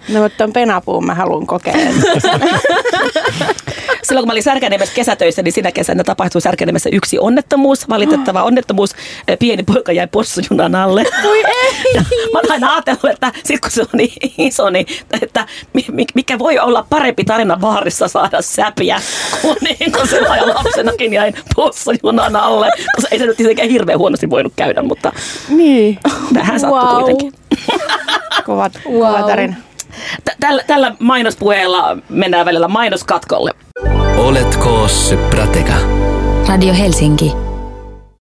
[0.08, 1.90] No mutta ton penapuun mä haluan kokeilla.
[4.02, 8.94] Silloin kun mä olin Särkänimessä kesätöissä, niin sinä kesänä tapahtui Särkänimessä yksi onnettomuus, valitettava onnettomuus.
[9.38, 11.04] Pieni poika jäi possujunan alle.
[11.24, 11.94] Oi ei!
[11.94, 12.00] Ja
[12.32, 14.86] mä oon aina ajatellut, että sit kun se on niin iso, niin
[15.22, 15.46] että
[16.14, 19.00] mikä voi olla parempi tarina vaarissa saada säpiä,
[19.42, 22.68] kuin niin kuin se lapsenakin jäi possujunan alle.
[22.96, 25.12] Koska ei se nyt tietenkään hirveän huonosti voinut käydä, mutta
[25.48, 25.98] Niin.
[26.34, 26.94] tähän sattui Wow.
[26.96, 27.32] kuitenkin.
[28.46, 29.12] Kovat, Wow.
[29.12, 29.54] kova tarina.
[30.24, 33.50] Tä- Tällä, tällä mainospuheella mennään välillä mainoskatkolle.
[34.16, 35.72] Oletko se prateka?
[36.48, 37.32] Radio Helsinki.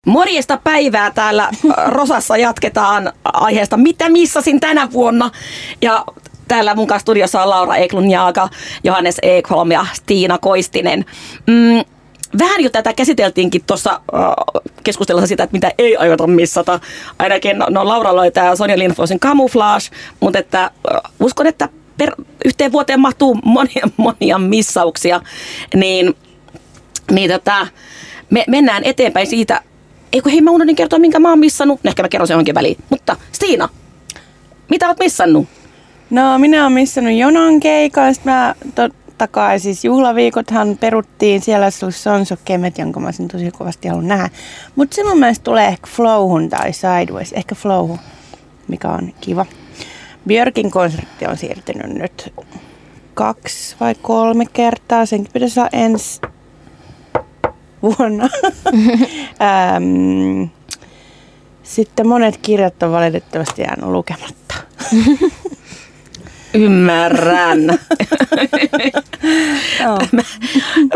[0.06, 1.52] Morjesta päivää täällä äh,
[1.86, 5.30] Rosassa jatketaan aiheesta Mitä missasin tänä vuonna?
[5.82, 6.04] Ja
[6.48, 8.48] täällä mun kanssa studiossa on Laura Eklun Jaaga,
[8.84, 11.04] Johannes Ekholm ja Stiina Koistinen.
[11.46, 11.84] Mm,
[12.38, 16.80] vähän jo tätä käsiteltiinkin tuossa äh, keskustelussa sitä, että mitä ei aiota missata.
[17.18, 19.84] Ainakin no, no Lauralla oli tämä Sonja Lindfosin camouflage,
[20.20, 21.68] mutta että, äh, uskon, että
[21.98, 22.12] per,
[22.44, 25.20] yhteen vuoteen mahtuu monia, monia missauksia.
[25.74, 26.14] Niin
[27.10, 27.66] niin tota,
[28.30, 29.60] me mennään eteenpäin siitä.
[30.12, 31.80] Eikö hei mä unohdin kertoa, minkä mä oon missannut.
[31.84, 32.76] No, ehkä mä kerron sen johonkin väliin.
[32.90, 33.68] Mutta Stiina,
[34.68, 35.48] mitä oot missannut?
[36.10, 38.14] No minä olen missannut jonon keikan.
[38.24, 38.54] Mä
[39.22, 41.40] totta kai siis juhlaviikothan peruttiin.
[41.40, 44.30] Siellä Sons of Kemet, jonka mä olisin tosi kovasti halunnut nähdä.
[44.76, 47.32] Mutta se mun mielestä tulee ehkä Flowhun tai Sideways.
[47.32, 47.98] Ehkä Flowhun,
[48.68, 49.46] mikä on kiva.
[50.26, 52.34] Björkin konsertti on siirtynyt nyt
[53.14, 55.06] kaksi vai kolme kertaa.
[55.06, 56.20] Senkin pitäisi olla ensi
[57.82, 58.28] vuonna.
[61.62, 64.54] sitten monet kirjat on valitettavasti jäänyt lukematta.
[66.54, 67.58] Ymmärrän.
[70.12, 70.22] Mä,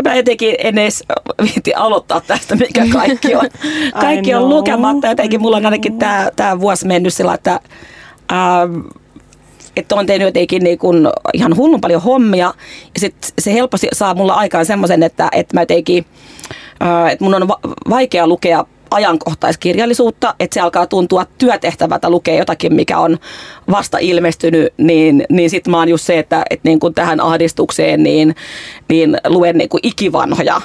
[0.03, 1.03] mä jotenkin en edes
[1.41, 3.49] viitti aloittaa tästä, mikä kaikki on.
[4.01, 4.57] Kaikki on know.
[4.57, 5.07] lukematta.
[5.07, 7.59] Jotenkin mulla on ainakin tämä, tämä vuosi mennyt sillä, että
[8.31, 8.79] ähm,
[9.77, 12.45] että on tehnyt jotenkin niin kuin ihan hullun paljon hommia.
[12.45, 16.05] Ja sit se helposti saa mulla aikaan semmoisen, että, että mä jotenkin,
[16.79, 22.73] ää, että mun on va- vaikea lukea ajankohtaiskirjallisuutta, että se alkaa tuntua työtehtävältä lukea jotakin,
[22.73, 23.17] mikä on
[23.71, 28.03] vasta ilmestynyt, niin, niin sitten mä oon just se, että, että niin kuin tähän ahdistukseen
[28.03, 28.35] niin,
[28.89, 30.61] niin luen niin kuin ikivanhoja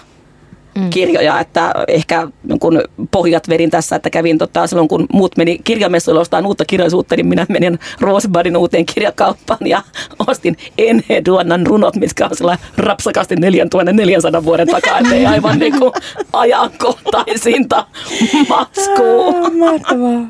[0.74, 0.90] mm.
[0.90, 2.28] kirjoja, että ehkä
[2.60, 7.16] kun pohjat vedin tässä, että kävin tota, silloin kun muut meni kirjamessuille ostamaan uutta kirjallisuutta,
[7.16, 9.82] niin minä menin Rosebudin uuteen kirjakauppaan ja
[10.26, 15.92] ostin Enhe Duonnan runot, mitkä on sellainen rapsakasti 4400 vuoden takaa, ettei aivan niin kuin
[16.32, 17.86] ajankohtaisinta
[18.48, 19.28] maskua.
[19.28, 20.26] Ah, Mahtavaa.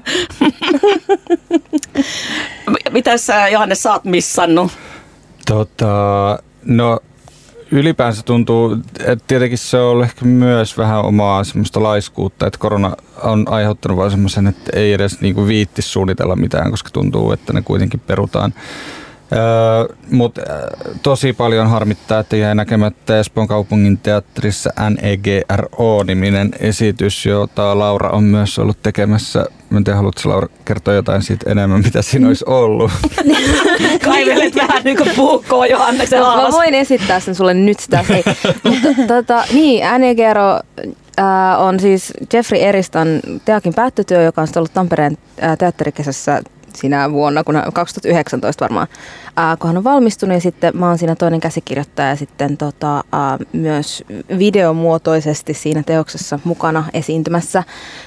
[2.90, 4.72] Mitäs sä, Johannes, sä oot missannut?
[5.46, 7.00] Tota, no
[7.72, 12.96] ylipäänsä tuntuu, että tietenkin se on ollut ehkä myös vähän omaa semmoista laiskuutta, että korona
[13.22, 17.62] on aiheuttanut vaan semmoisen, että ei edes niinku viitti suunnitella mitään, koska tuntuu, että ne
[17.62, 18.54] kuitenkin perutaan.
[19.32, 20.40] Öö, Mutta
[21.02, 28.58] tosi paljon harmittaa, että jäi näkemättä Espoon kaupungin teatterissa NEGRO-niminen esitys, jota Laura on myös
[28.58, 29.46] ollut tekemässä.
[29.72, 32.90] Mä en tiedä, haluatko Laura kertoa jotain siitä enemmän, mitä siinä olisi ollut?
[34.04, 38.04] Kaivelet vähän niin kuin puukkoa Johanneksen No, mä voin esittää sen sulle nyt sitä.
[38.64, 40.60] Mutta tota, niin, Anegero
[41.18, 43.08] äh, on siis Jeffrey Eristan
[43.44, 46.42] teakin päättötyö, joka on ollut Tampereen äh, teatterikesässä
[46.76, 48.86] sinä vuonna, kun hän- 2019 varmaan,
[49.38, 52.96] äh, kun hän on valmistunut ja sitten mä oon siinä toinen käsikirjoittaja ja sitten tota,
[52.96, 53.02] äh,
[53.52, 54.04] myös
[54.38, 57.62] videomuotoisesti siinä teoksessa mukana esiintymässä.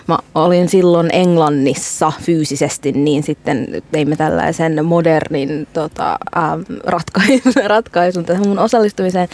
[0.08, 8.47] Mä olin silloin Englannissa fyysisesti, niin sitten teimme tällaisen modernin tota, ähm, ratkaisun, ratkaisun tähän
[8.47, 9.28] mun osallistumiseen.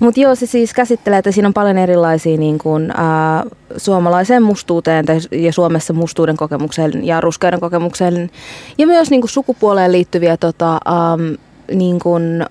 [0.00, 3.44] Mutta joo, se siis käsittelee, että siinä on paljon erilaisia niin kuin, äh,
[3.76, 8.30] suomalaiseen mustuuteen ja Suomessa mustuuden kokemukseen ja ruskeuden kokemukseen
[8.78, 11.34] ja myös niin kuin sukupuoleen liittyviä tota, ähm,
[11.74, 12.44] niin kuin,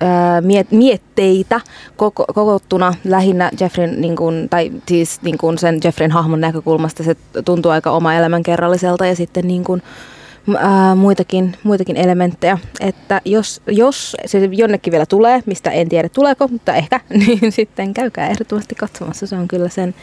[0.00, 1.60] ää, miet, mietteitä
[1.96, 7.16] koko, kokottuna lähinnä Jeffrin, niin kuin, tai siis niin kuin sen Jeffrin hahmon näkökulmasta se
[7.44, 9.82] tuntuu aika oma elämänkerralliselta ja sitten niin kuin,
[10.58, 12.58] ää, muitakin, muitakin elementtejä.
[12.80, 17.94] Että jos, jos se jonnekin vielä tulee, mistä en tiedä tuleeko, mutta ehkä, niin sitten
[17.94, 19.26] käykää ehdottomasti katsomassa.
[19.26, 19.94] Se on kyllä sen,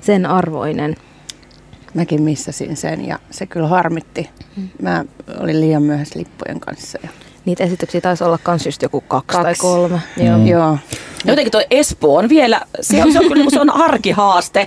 [0.00, 0.96] sen arvoinen.
[1.98, 4.30] Mäkin missasin sen ja se kyllä harmitti.
[4.82, 5.04] Mä
[5.40, 6.98] olin liian myöhässä lippujen kanssa.
[7.02, 7.08] Ja...
[7.44, 9.42] Niitä esityksiä taisi olla kans just joku kaksi, Kaksi.
[9.42, 10.00] tai kolme.
[10.16, 10.38] Joo.
[10.38, 10.46] Mm.
[10.46, 10.78] Joo.
[11.24, 14.66] Jotenkin tuo Espoo on vielä, se on, se on kyllä se on arkihaaste.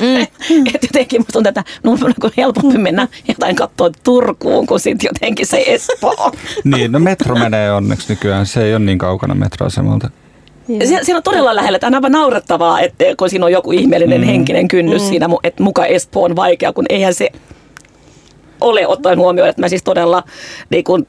[0.00, 0.22] Mm.
[0.74, 5.08] että jotenkin musta tuntuu, että no, on niinku helpompi mennä jotain katsoa Turkuun kuin sitten
[5.08, 6.32] jotenkin se Espoo.
[6.64, 8.46] niin, no metro menee onneksi nykyään.
[8.46, 10.10] Se ei ole niin kaukana metroasemalta.
[10.84, 14.20] Se, siinä on todella lähellä, että on aivan naurettavaa, että kun siinä on joku ihmeellinen
[14.20, 14.26] mm.
[14.26, 15.08] henkinen kynnys mm.
[15.08, 17.30] siinä, että muka Espoo on vaikea, kun eihän se
[18.60, 20.22] ole ottaen huomioon, että mä siis todella
[20.70, 21.06] niin kun,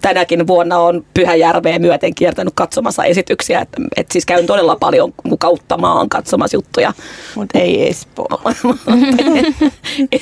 [0.00, 5.78] tänäkin vuonna on Pyhäjärveä myöten kiertänyt katsomassa esityksiä, että, että siis käyn todella paljon kautta
[5.78, 6.92] maan katsomassa juttuja.
[7.34, 8.28] Mutta ei Espoo.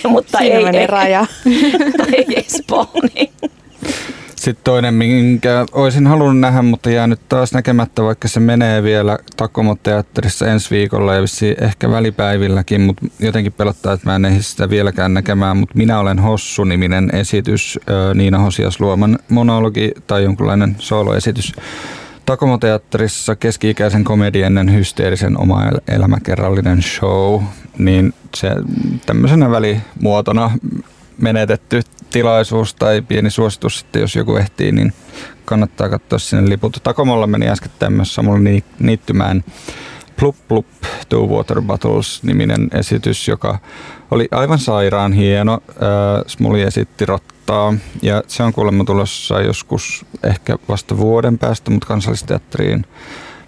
[0.08, 1.26] mutta Siinä ei, menee ei, raja.
[2.16, 2.86] ei Espoo.
[3.14, 3.30] Niin.
[4.44, 9.18] Sitten toinen, minkä olisin halunnut nähdä, mutta jää nyt taas näkemättä, vaikka se menee vielä
[9.37, 11.20] Takomo-teatterissa ensi viikolla ja
[11.61, 16.18] ehkä välipäivilläkin, mutta jotenkin pelottaa, että mä en ehdi sitä vieläkään näkemään, mutta Minä olen
[16.18, 17.78] Hossu-niminen esitys,
[18.14, 21.52] Niina Hosias luoman monologi tai jonkunlainen soloesitys.
[22.26, 27.42] Takomo-teatterissa keski-ikäisen komediennen hysteerisen oma elämäkerrallinen show,
[27.78, 28.50] niin se
[29.07, 30.50] tämmöisenä välimuotona
[31.18, 34.92] menetetty tilaisuus tai pieni suositus, että jos joku ehtii, niin
[35.44, 36.81] kannattaa katsoa sinne liput.
[36.83, 39.44] Takomolla meni äsken myös Samuli Niittymään
[40.16, 40.66] Plup Plup
[41.09, 43.59] Two Water Bottles-niminen esitys, joka
[44.11, 45.59] oli aivan sairaan hieno.
[46.27, 52.87] Smuli esitti rottaa ja se on kuulemma tulossa joskus ehkä vasta vuoden päästä, mutta kansallisteatteriin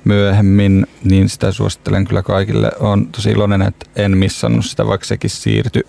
[0.05, 2.71] myöhemmin, niin sitä suosittelen kyllä kaikille.
[2.81, 5.83] on tosi iloinen, että en missannut sitä, vaikka sekin siirtyi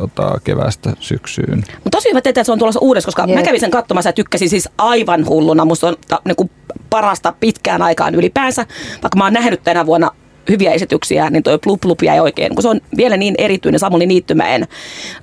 [0.00, 1.64] tota, keväästä syksyyn.
[1.84, 3.34] Mutta tosi hyvä että se on tulossa uudessa, koska Jep.
[3.34, 5.64] mä kävin sen katsomassa ja tykkäsin siis aivan hulluna.
[5.64, 6.50] Musta on ta, niinku
[6.90, 8.66] parasta pitkään aikaan ylipäänsä.
[9.02, 10.10] Vaikka mä oon nähnyt tänä vuonna
[10.48, 14.06] hyviä esityksiä, niin toi Plup Plup jäi oikein, kun se on vielä niin erityinen Samuli
[14.06, 14.66] Niittymäen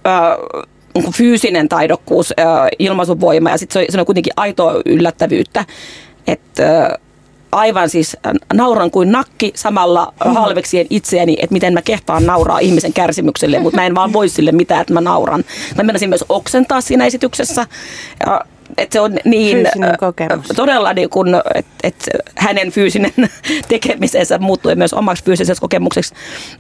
[0.08, 0.63] öö,
[1.12, 2.46] fyysinen taidokkuus, öö,
[2.80, 5.66] ilmaisuvoima ja sitten se, se on kuitenkin aitoa yllättävyyttä.
[6.28, 6.98] Että
[7.58, 10.34] aivan siis äh, nauran kuin nakki samalla mm.
[10.34, 14.52] halveksien itseäni, että miten mä kehtaan nauraa ihmisen kärsimykselle, mutta mä en vaan voi sille
[14.52, 15.43] mitään, että mä nauran.
[15.76, 17.67] Mä menisin myös oksentaa siinä esityksessä.
[18.26, 18.41] Ja
[18.78, 23.13] että se on niin äh, todella niin kun, että et hänen fyysinen
[23.70, 26.13] tekemisensä muuttui myös omaksi fyysiseksi kokemukseksi.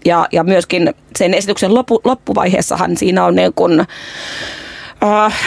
[0.05, 3.85] Ja, ja myöskin sen esityksen loppu, loppuvaiheessahan siinä on niin kun,
[5.03, 5.39] äh,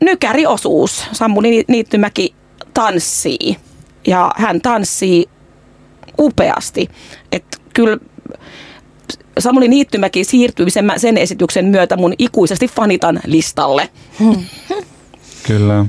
[0.00, 1.06] nykäriosuus.
[1.12, 2.34] Sammuli Niittymäki
[2.74, 3.56] tanssii
[4.06, 5.28] ja hän tanssii
[6.18, 6.88] upeasti.
[7.32, 7.98] Että kyllä
[9.38, 13.88] Samuli Niittymäki siirtyi sen, sen esityksen myötä mun ikuisesti fanitan listalle.
[15.46, 15.86] Kyllä.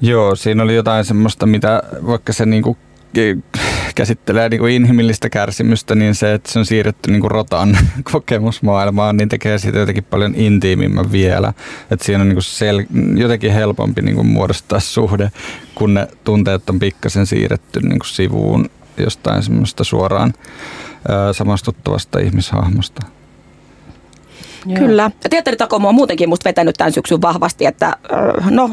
[0.00, 2.76] Joo, siinä oli jotain semmoista, mitä vaikka se niinku
[3.94, 7.78] käsittelee niin kuin inhimillistä kärsimystä, niin se, että se on siirretty niin kuin rotan
[8.12, 11.52] kokemusmaailmaan, niin tekee siitä jotenkin paljon intiimimmän vielä.
[11.90, 15.30] Että siinä on niin kuin sel- jotenkin helpompi niin kuin muodostaa suhde,
[15.74, 20.34] kun ne tunteet on pikkasen siirretty niin kuin sivuun jostain semmoista suoraan
[21.08, 23.06] ää, samastuttavasta ihmishahmosta.
[24.66, 24.78] Joo.
[24.78, 25.10] Kyllä.
[25.30, 27.96] Teatteritakomo on muutenkin musta vetänyt tämän syksyn vahvasti, että
[28.50, 28.70] no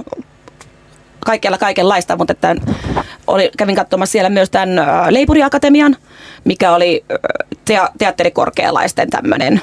[1.26, 2.56] kaikkialla kaikenlaista, mutta että
[3.28, 4.70] oli, kävin katsomassa siellä myös tämän
[5.10, 5.96] Leipuriakatemian,
[6.44, 7.06] mikä oli
[7.66, 9.62] te- teatterikorkealaisten tämmöinen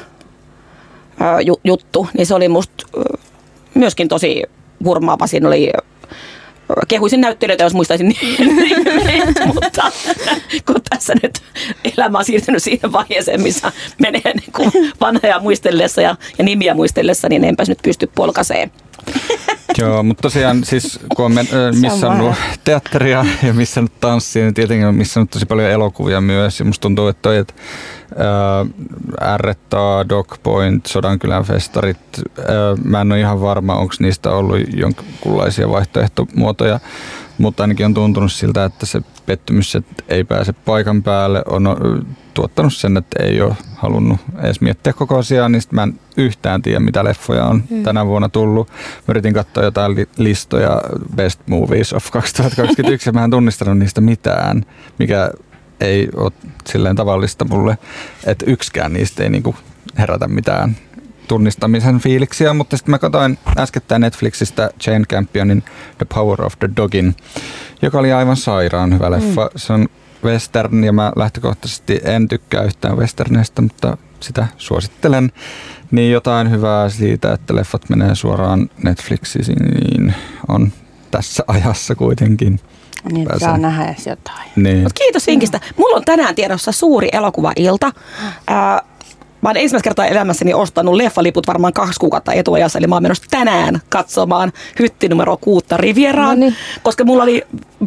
[1.45, 2.87] ju- juttu, niin se oli musta
[3.75, 4.43] myöskin tosi
[4.85, 5.27] hurmaava.
[5.27, 5.73] Siinä oli
[6.89, 8.09] kehuisin näyttelijöitä, jos muistaisin
[9.07, 9.93] niin, mutta
[10.67, 11.43] kun tässä nyt
[11.97, 17.29] elämä on siirtynyt siihen vaiheeseen, missä menee niin kuin vanhoja muistellessa ja, ja nimiä muistellessa,
[17.29, 18.73] niin enpäs nyt pysty polkaseen.
[19.79, 21.33] Joo, mutta tosiaan siis kun on
[21.81, 26.59] missannut teatteria ja missannut tanssia, niin tietenkin on missannut tosi paljon elokuvia myös.
[26.59, 27.55] Ja musta tuntuu, että toi, että
[29.23, 31.99] Ärrettaa, Dog Point, Sodankylän festarit,
[32.39, 32.47] ää,
[32.85, 36.81] mä en ole ihan varma, onko niistä ollut jonkinlaisia vaihtoehtomuotoja,
[37.39, 41.77] mutta ainakin on tuntunut siltä, että se pettymys, että ei pääse paikan päälle, on
[42.35, 46.81] tuottanut sen, että ei ole halunnut edes miettiä koko asiaa, niin mä en yhtään tiedä,
[46.81, 47.83] mitä leffoja on hmm.
[47.83, 48.69] tänä vuonna tullut.
[48.69, 50.83] Mä yritin katsoa jotain li- listoja
[51.17, 54.65] Best Movies of 2021 ja mä en tunnistanut niistä mitään,
[54.99, 55.31] mikä
[55.81, 56.33] ei ole
[56.67, 57.79] silleen tavallista mulle,
[58.27, 59.57] että yksikään niistä ei niinku
[59.99, 60.77] herätä mitään
[61.29, 65.63] tunnistamisen fiiliksiä, mutta sitten mä katsoin äskettäin Netflixistä Jane Campionin
[65.99, 67.17] The Power of the Dogin,
[67.83, 69.45] joka oli aivan sairaan hyvä leffa.
[69.45, 69.51] Mm.
[69.57, 69.89] Se on
[70.25, 75.33] western ja mä lähtökohtaisesti en tykkää yhtään westerneistä, mutta sitä suosittelen.
[75.91, 80.15] Niin jotain hyvää siitä, että leffat menee suoraan Netflixiin,
[80.49, 80.73] on
[81.11, 82.61] tässä ajassa kuitenkin.
[83.13, 84.51] Niin, että saa nähdä edes jotain.
[84.57, 84.83] Niin.
[84.83, 85.61] Mut kiitos vinkistä.
[85.77, 87.87] Mulla on tänään tiedossa suuri elokuvailta.
[88.51, 88.83] Äh,
[89.43, 93.25] Mä oon ensimmäistä kertaa elämässäni ostanut leffaliput varmaan kaksi kuukautta etuajassa, eli mä oon menossa
[93.31, 96.55] tänään katsomaan hytti numero kuutta Rivieraan, no niin.
[96.83, 97.43] koska mulla oli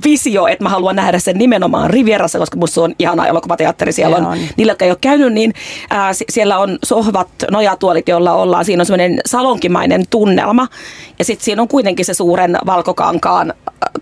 [0.05, 3.91] visio, että mä haluan nähdä sen nimenomaan Rivierassa, koska musta on ihana elokuvateatteri.
[3.91, 4.49] Siellä on, niin.
[4.57, 5.53] niillä, jotka ei ole käynyt, niin
[5.89, 8.65] ää, siellä on sohvat, nojatuolit, joilla ollaan.
[8.65, 10.67] Siinä on semmoinen salonkimainen tunnelma,
[11.19, 13.53] ja sitten siinä on kuitenkin se suuren valkokankaan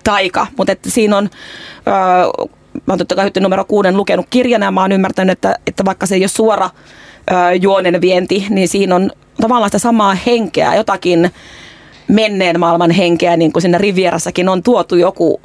[0.03, 1.29] taika, mutta että siinä on...
[1.85, 2.25] Ää,
[2.85, 5.85] mä oon totta kai Hytti numero kuuden lukenut kirjana ja mä oon ymmärtänyt, että, että
[5.85, 6.69] vaikka se ei ole suora
[7.61, 9.11] juonen vienti, niin siinä on
[9.41, 11.31] tavallaan sitä samaa henkeä, jotakin
[12.07, 15.41] menneen maailman henkeä, niin kuin siinä Rivierassakin on tuotu joku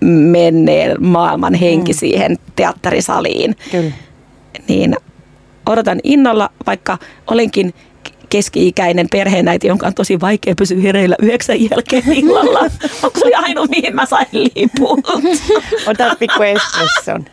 [0.00, 1.96] menneen maailman henki mm.
[1.96, 3.56] siihen teatterisaliin.
[3.70, 3.92] Kyllä.
[4.68, 4.96] Niin
[5.66, 6.98] odotan innolla, vaikka
[7.30, 7.74] olenkin
[8.28, 12.60] keski-ikäinen perheenäiti, jonka on tosi vaikea pysyä hereillä yhdeksän jälkeen illalla.
[13.02, 15.00] Onko se ainoa, mihin mä sain liput?
[15.86, 17.24] Ota pikku espresson.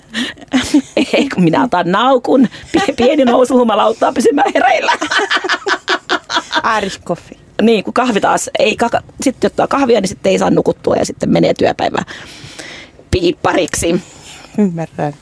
[1.14, 2.48] Ei, kun minä otan naukun.
[2.96, 4.92] Pieni nousuhumala auttaa pysymään hereillä.
[6.78, 7.38] Irish coffee.
[7.62, 11.06] Niin, kun kahvi taas ei, kaka, sitten ottaa kahvia, niin sitten ei saa nukuttua ja
[11.06, 12.04] sitten menee työpäivä
[13.12, 14.02] piippariksi.
[14.58, 15.14] Ymmärrän.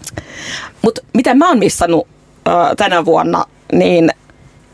[0.82, 2.08] Mutta mitä mä oon missannut
[2.48, 4.12] äh, tänä vuonna, niin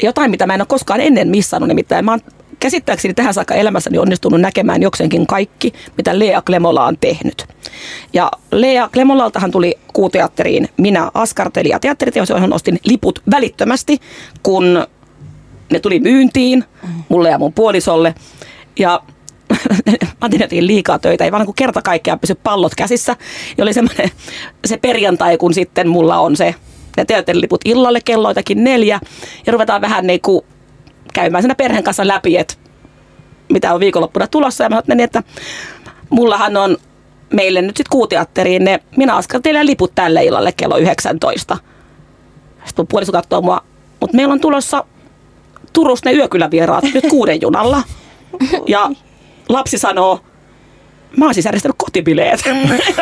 [0.03, 2.21] jotain, mitä mä en ole koskaan ennen missannut, nimittäin mä oon
[2.59, 7.47] käsittääkseni tähän saakka elämässäni onnistunut näkemään jokseenkin kaikki, mitä Lea Klemola on tehnyt.
[8.13, 13.99] Ja Lea Klemolaltahan tuli kuuteatteriin Minä askartelin ja teatteriteos, johon ostin liput välittömästi,
[14.43, 14.85] kun
[15.71, 16.63] ne tuli myyntiin
[17.09, 18.15] mulle ja mun puolisolle.
[18.79, 19.01] Ja
[20.21, 23.15] mä tein liikaa töitä, ei vaan niin kerta kaikkiaan pysy pallot käsissä.
[23.57, 24.11] Ja oli semmoinen
[24.65, 26.55] se perjantai, kun sitten mulla on se
[26.97, 28.99] ne teatteriliput illalle kello jotakin neljä.
[29.45, 30.45] Ja ruvetaan vähän niin kuin
[31.13, 32.53] käymään siinä perheen kanssa läpi, että
[33.49, 34.63] mitä on viikonloppuna tulossa.
[34.63, 35.23] Ja mä ajattelin, että
[36.09, 36.77] mullahan on
[37.33, 41.57] meille nyt sitten kuuteatteriin ne, minä askartelen liput tälle illalle kello 19.
[42.65, 43.61] Sitten mun puoliso katsoo mua,
[43.99, 44.85] mutta meillä on tulossa
[45.73, 47.83] Turusta ne yökylävieraat nyt kuuden junalla.
[48.67, 48.91] Ja
[49.49, 50.19] lapsi sanoo,
[51.17, 52.43] mä oon siis järjestänyt kotibileet.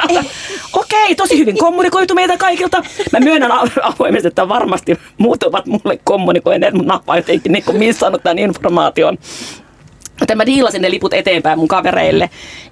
[0.73, 2.83] Okei, tosi hyvin kommunikoitu meitä kaikilta.
[3.11, 8.39] Mä myönnän avoimesti, että varmasti muut ovat mulle kommunikoineet, mutta nappaa jotenkin niin missannut tämän
[8.39, 9.17] informaation.
[10.21, 12.29] Joten mä diilasin ne liput eteenpäin mun kavereille.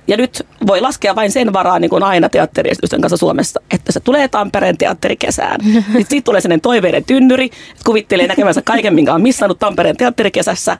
[0.08, 3.99] Ja nyt voi laskea vain sen varaan, niin kuin aina teatteriesitysten kanssa Suomessa, että se
[3.99, 5.62] tulee Tampereen teatterikesään.
[5.73, 10.77] Sitten siitä tulee sellainen toiveiden tynnyri, että kuvittelee näkemänsä kaiken, minkä on missannut Tampereen teatterikesässä.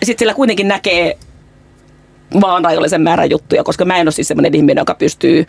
[0.00, 1.18] Ja sitten sillä kuitenkin näkee
[2.40, 5.46] vaan rajallisen määrän juttuja, koska mä en ole siis semmoinen ihminen, joka pystyy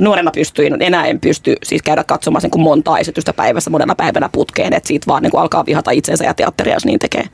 [0.00, 4.28] nuorena pystyin, enää en pysty siis käydä katsomaan sen kuin monta esitystä päivässä monena päivänä
[4.32, 7.24] putkeen, että siitä vaan niin kuin alkaa vihata itsensä ja teatteria, jos niin tekee.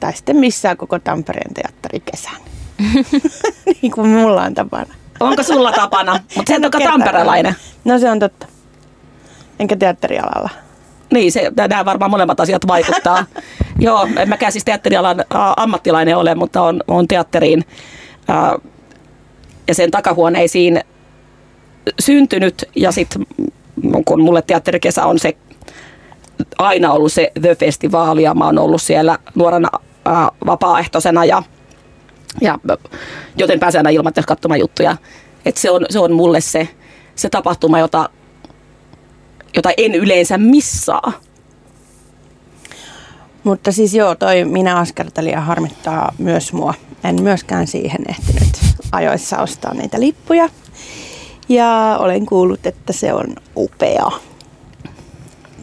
[0.00, 2.36] Tai sitten missään koko Tampereen teatterikesän.
[3.82, 4.94] niin kuin mulla on tapana.
[5.20, 6.20] Onko sulla tapana?
[6.36, 7.54] Mutta sen onko Kertaa tamperelainen.
[7.84, 8.46] No se on totta.
[9.58, 10.50] Enkä teatterialalla.
[11.12, 13.26] Niin, se, nämä varmaan molemmat asiat vaikuttaa.
[13.78, 15.24] Joo, en mäkään siis teatterialan
[15.56, 17.64] ammattilainen ole, mutta on, on teatteriin
[18.30, 18.58] ä,
[19.68, 20.80] ja sen takahuoneisiin
[22.00, 22.64] syntynyt.
[22.76, 23.26] Ja sitten
[24.04, 25.36] kun mulle teatterikesä on se
[26.58, 30.10] aina ollut se The Festival ja mä oon ollut siellä nuorena ä,
[30.46, 31.42] vapaaehtoisena ja,
[32.40, 32.58] ja
[33.36, 34.96] joten pääsen aina ilman katsomaan juttuja.
[35.44, 36.68] Et se, on, se on mulle se,
[37.14, 38.08] se tapahtuma, jota,
[39.56, 41.12] jota en yleensä missaa.
[43.44, 46.74] Mutta siis joo, toi minä askartelin ja harmittaa myös mua.
[47.04, 48.58] En myöskään siihen ehtinyt
[48.92, 50.48] ajoissa ostaa niitä lippuja.
[51.48, 54.10] Ja olen kuullut, että se on upea.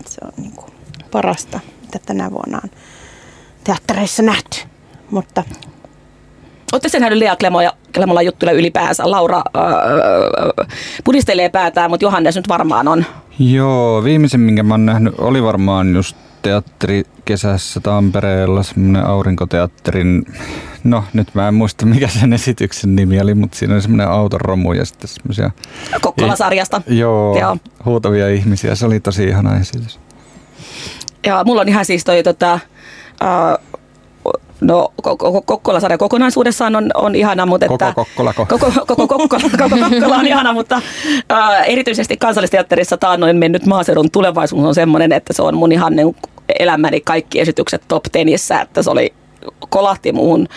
[0.06, 0.71] Se on niin kuin
[1.12, 2.69] parasta, mitä tänä vuonna on
[3.63, 4.58] teattereissa nähty.
[5.12, 5.43] Mutta
[6.71, 9.12] Olette sen nähnyt Lea Klemo ja Klemola juttuja ylipäänsä.
[9.12, 10.67] Laura äh,
[11.04, 13.06] pudistelee päätään, mutta Johannes nyt varmaan on.
[13.39, 20.25] Joo, viimeisen minkä mä oon nähnyt oli varmaan just teatterikesässä Tampereella, semmoinen aurinkoteatterin,
[20.84, 24.73] no nyt mä en muista mikä sen esityksen nimi oli, mutta siinä oli semmoinen autoromu
[24.73, 25.51] ja sitten semmoisia
[26.01, 26.82] Kokkola-sarjasta.
[26.88, 27.58] joo, Joo.
[27.86, 28.75] huutavia ihmisiä.
[28.75, 29.99] Se oli tosi ihana esitys.
[31.25, 32.60] Ja mulla on ihan siis toi tota, äh,
[34.61, 37.93] no koko Kokkola-sarja kokonaisuudessaan on, on ihana, mutta Koko että...
[37.95, 38.45] Kokkolako.
[38.45, 40.81] Koko, koko, Kokkola, koko Kokkola on ihana, mutta
[41.31, 46.15] äh, erityisesti kansallisteatterissa taannoin mennyt maaseudun tulevaisuus on semmoinen, että se on mun ihan niin
[46.59, 49.13] elämäni kaikki esitykset top tenissä, että se oli
[49.69, 50.47] kolahti muuhun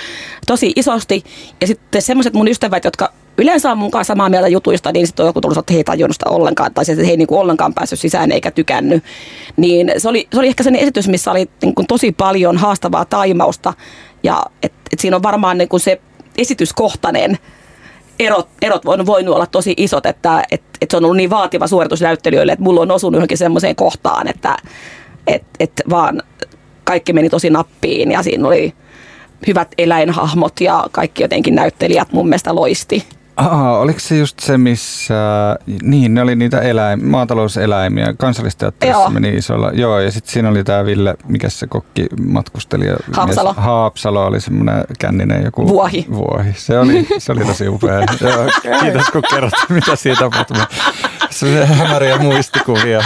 [0.46, 1.24] tosi isosti.
[1.60, 5.28] Ja sitten semmoiset mun ystävät, jotka yleensä on kanssa samaa mieltä jutuista, niin sitten on
[5.28, 8.00] joku tullut, että he ei tajunnut sitä ollenkaan, tai sitten he ei niinku ollenkaan päässyt
[8.00, 9.04] sisään eikä tykännyt.
[9.56, 13.74] Niin se oli, se oli ehkä sellainen esitys, missä oli niinku tosi paljon haastavaa taimausta,
[14.22, 16.00] ja et, et siinä on varmaan niinku se
[16.38, 17.38] esityskohtainen
[18.18, 21.66] erot, erot on voinut olla tosi isot, että et, et se on ollut niin vaativa
[21.66, 24.56] suoritus näyttelijöille, että mulla on osunut johonkin semmoiseen kohtaan, että
[25.26, 26.22] et, et vaan
[26.84, 28.74] kaikki meni tosi nappiin ja siinä oli
[29.46, 33.04] hyvät eläinhahmot ja kaikki jotenkin näyttelijät mun mielestä loisti.
[33.38, 35.14] Aa, oliko se just se, missä,
[35.82, 39.10] niin ne oli niitä eläim, maatalouseläimiä, kansallisteatterissa Joo.
[39.10, 42.96] meni isolla, joo ja sitten siinä oli tämä Ville, mikä se kokki matkustelija.
[43.12, 43.52] Haapsalo.
[43.52, 45.68] Mies, Haapsalo oli semmoinen känninen joku.
[45.68, 46.06] Vuohi.
[46.12, 47.98] Vuohi, se oli, se oli tosi upea.
[48.20, 50.56] joo, kiitos kun kerrot, mitä siitä tapahtui.
[51.30, 53.02] Se on hämäriä muistikuvia.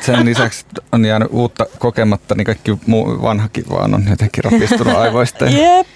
[0.00, 5.44] Sen lisäksi on jäänyt uutta kokematta, niin kaikki muu vanhakin vaan on jotenkin rapistunut aivoista
[5.44, 5.86] Jep.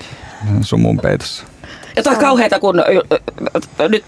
[0.60, 1.44] sumun peitossa.
[1.98, 2.82] Ja toi on kauheata, kun
[3.88, 4.04] nyt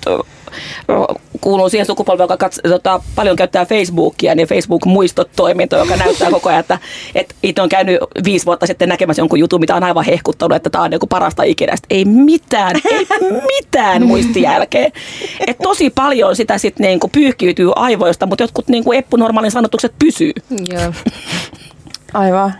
[1.40, 6.60] kuuluu siihen sukupolveen, joka kats, tota, paljon käyttää Facebookia, niin Facebook-muistot-toiminto, joka näyttää koko ajan,
[6.60, 6.78] että,
[7.14, 10.70] että itse on käynyt viisi vuotta sitten näkemässä jonkun jutun, mitä on aivan hehkuttanut, että
[10.70, 11.76] tämä on niin parasta ikinä.
[11.76, 13.06] Sitten ei mitään, ei
[13.58, 14.90] mitään muistijälkeä.
[15.46, 20.32] Et tosi paljon sitä sitten niin pyyhkiytyy aivoista, mutta jotkut niin eppunormaalin sanotukset pysyy.
[20.72, 20.92] Joo.
[22.14, 22.54] Aivan.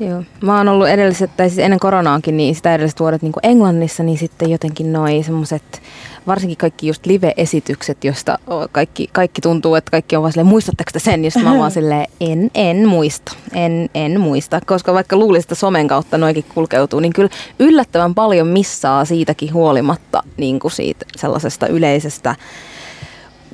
[0.00, 0.22] Joo.
[0.40, 4.18] Mä oon ollut edelliset, tai siis ennen koronaakin, niin sitä edelliset vuodet niin Englannissa, niin
[4.18, 5.82] sitten jotenkin noi semmoiset,
[6.26, 8.38] varsinkin kaikki just live-esitykset, josta
[8.72, 11.24] kaikki, kaikki tuntuu, että kaikki on vaan silleen, muistatteko te sen?
[11.24, 14.60] Ja sitten mä vaan silleen, en, en muista, en, en muista.
[14.66, 20.22] Koska vaikka luulisin, että somen kautta noikin kulkeutuu, niin kyllä yllättävän paljon missaa siitäkin huolimatta
[20.36, 22.36] niin kuin siitä sellaisesta yleisestä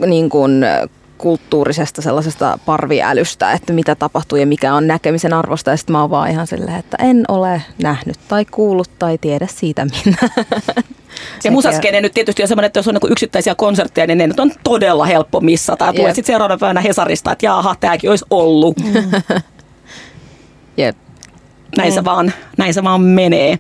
[0.07, 0.65] niin kuin
[1.19, 5.71] kulttuurisesta sellaisesta parviälystä, että mitä tapahtuu ja mikä on näkemisen arvosta.
[5.71, 9.47] Ja sitten mä oon vaan ihan silleen, että en ole nähnyt tai kuullut tai tiedä
[9.51, 10.17] siitä minä.
[11.45, 14.41] Ja musaskene nyt tietysti on semmoinen, että jos on niin yksittäisiä konsertteja, niin ne nyt
[14.41, 15.87] on todella helppo missata.
[15.87, 18.77] Ja tulee sitten seuraavana päivänä Hesarista, että jaaha, tämäkin olisi ollut.
[20.77, 20.97] Jep.
[21.77, 23.59] Näin, se vaan, näin se vaan menee.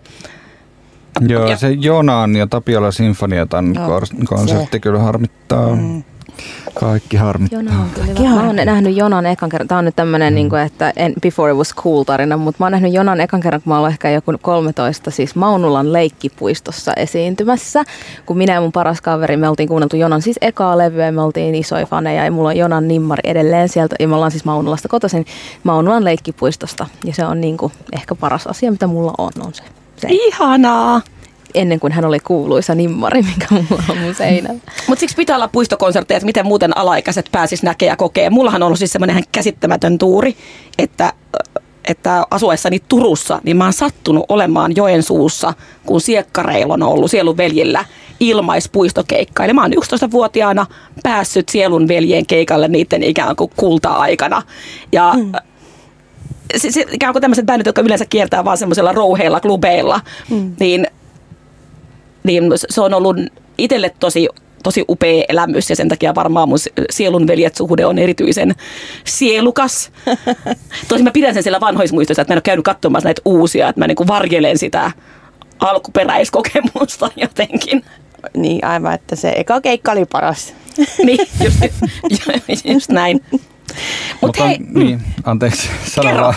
[1.29, 5.77] Joo, Ja- se Jonan ja Tapiola Sinfoniatan kor- konsertti kyllä harmittaa.
[6.75, 7.59] Kaikki harmittaa.
[7.59, 8.21] Jona on kyllä hyvä.
[8.21, 9.69] Mä oon nähnyt Jonan ekan kerran.
[9.69, 10.35] Tää on nyt tämmönen, mm.
[10.35, 13.41] niin kuin, että en, before it was cool tarina, mutta mä oon nähnyt Jonan ekan
[13.41, 17.85] kerran, kun mä oon ehkä joku 13, siis Maunulan leikkipuistossa esiintymässä.
[18.27, 21.55] Kun minä ja mun paras kaveri, me oltiin kuunneltu Jonan siis ekaa levyä, me oltiin
[21.55, 23.97] isoja faneja ja mulla on Jonan nimmari edelleen sieltä.
[24.01, 25.27] Ja me ollaan siis Maunulasta kotoisin
[25.65, 26.87] Maunulan leikkipuistosta.
[27.05, 29.63] Ja se on niin kuin, ehkä paras asia, mitä mulla on, on se.
[29.97, 30.09] se.
[30.11, 31.01] Ihanaa.
[31.55, 34.61] Ennen kuin hän oli kuuluisa nimmari, mikä mulla on mun seinällä.
[34.89, 38.31] Mutta siksi pitää olla puistokonsertteja, että miten muuten alaikäiset pääsis näkee ja kokee.
[38.31, 40.37] Mullahan on ollut siis semmoinen ihan käsittämätön tuuri,
[40.79, 41.13] että,
[41.89, 45.55] että asuessani Turussa, niin mä oon sattunut olemaan Joensuussa,
[45.87, 47.85] kun siekkareilla on ollut sielun veljillä
[48.21, 49.45] ilmaispuistokeikka.
[49.45, 50.67] Eli mä oon 11-vuotiaana
[51.03, 54.43] päässyt sielun veljen keikalle niiden ikään kuin kulta-aikana.
[54.93, 55.33] Ja mm.
[56.57, 60.01] se, se, ikään kuin tämmöiset bändit, jotka yleensä kiertää vaan semmoisilla rouheilla klubeilla,
[60.31, 60.57] mm.
[60.61, 60.87] niin
[62.25, 63.17] niin se on ollut
[63.59, 64.29] itselle tosi,
[64.63, 66.59] tosi upea elämys ja sen takia varmaan mun
[66.91, 68.55] sielun veljet suhde on erityisen
[69.05, 69.93] sielukas.
[70.89, 73.69] Tosin mä pidän sen siellä vanhoissa muistoissa, että mä en ole käynyt katsomassa näitä uusia,
[73.69, 74.93] että mä niin varjelen sitä
[75.59, 77.85] alkuperäiskokemusta jotenkin.
[78.37, 80.55] Niin aivan, että se eka keikka oli paras.
[81.05, 81.61] Niin, just,
[82.65, 83.21] just näin.
[83.31, 83.47] Mutta
[84.21, 86.35] Mutta hei, niin, anteeksi, sano vaan.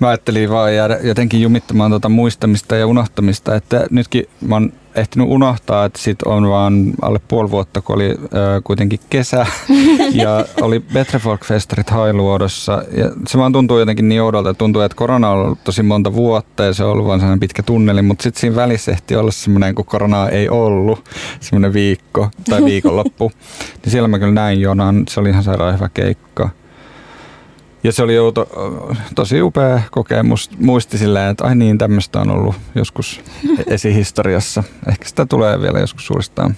[0.00, 5.28] Mä ajattelin vaan jäädä jotenkin jumittamaan tuota muistamista ja unohtamista, että nytkin mä oon ehtinyt
[5.30, 9.46] unohtaa, että sit on vaan alle puoli vuotta, kun oli ö, kuitenkin kesä
[10.22, 12.82] ja oli Betrefolk-festarit Hailuodossa.
[12.96, 16.14] Ja se vaan tuntuu jotenkin niin oudolta, että tuntuu, että korona on ollut tosi monta
[16.14, 19.30] vuotta ja se on ollut vaan sellainen pitkä tunneli, mutta sitten siinä välissä ehti olla
[19.30, 21.04] semmoinen, kun koronaa ei ollut,
[21.40, 23.32] semmoinen viikko tai viikonloppu,
[23.84, 26.50] niin siellä mä kyllä näin Jonan, se oli ihan sairaan hyvä keikka.
[27.84, 28.48] Ja se oli jo to,
[29.14, 30.50] tosi upea kokemus.
[30.58, 33.20] Muisti silleen, että ai niin, tämmöistä on ollut joskus
[33.66, 34.64] esihistoriassa.
[34.88, 36.56] Ehkä sitä tulee vielä joskus uudestaan.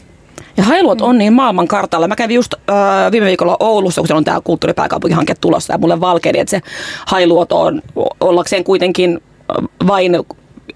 [0.57, 2.09] Ja Hailuot on niin maailman kartalla.
[2.09, 6.01] Mä kävin just äh, viime viikolla Oulussa, kun siellä on tämä kulttuuripääkaupunkihanke tulossa ja mulle
[6.01, 6.61] valkeni, että se
[7.07, 7.83] Hailuot on
[8.21, 10.13] ollakseen kuitenkin äh, vain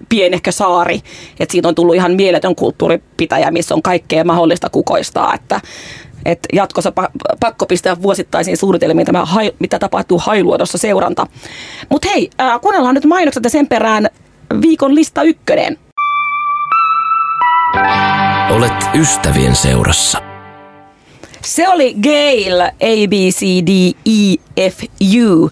[0.09, 1.01] pienehkö saari,
[1.39, 5.61] että siitä on tullut ihan mieletön kulttuuripitäjä, missä on kaikkea mahdollista kukoistaa, että
[6.25, 11.27] et jatkossa pa- pakko pistää vuosittaisiin suunnitelmiin tämä, hai- mitä tapahtuu Hailuodossa seuranta.
[11.89, 14.09] Mutta hei, äh, kuunnellaan nyt mainokset ja sen perään
[14.61, 15.77] viikon lista ykkönen.
[18.55, 20.21] Olet ystävien seurassa.
[21.41, 24.35] Se oli Gail A, B, C, D, E,
[24.69, 24.79] F,
[25.25, 25.49] U.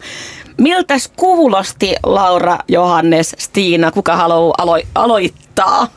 [0.57, 3.91] Miltäs kuulosti Laura, Johannes, Stiina?
[3.91, 5.87] Kuka haluaa alo- aloittaa?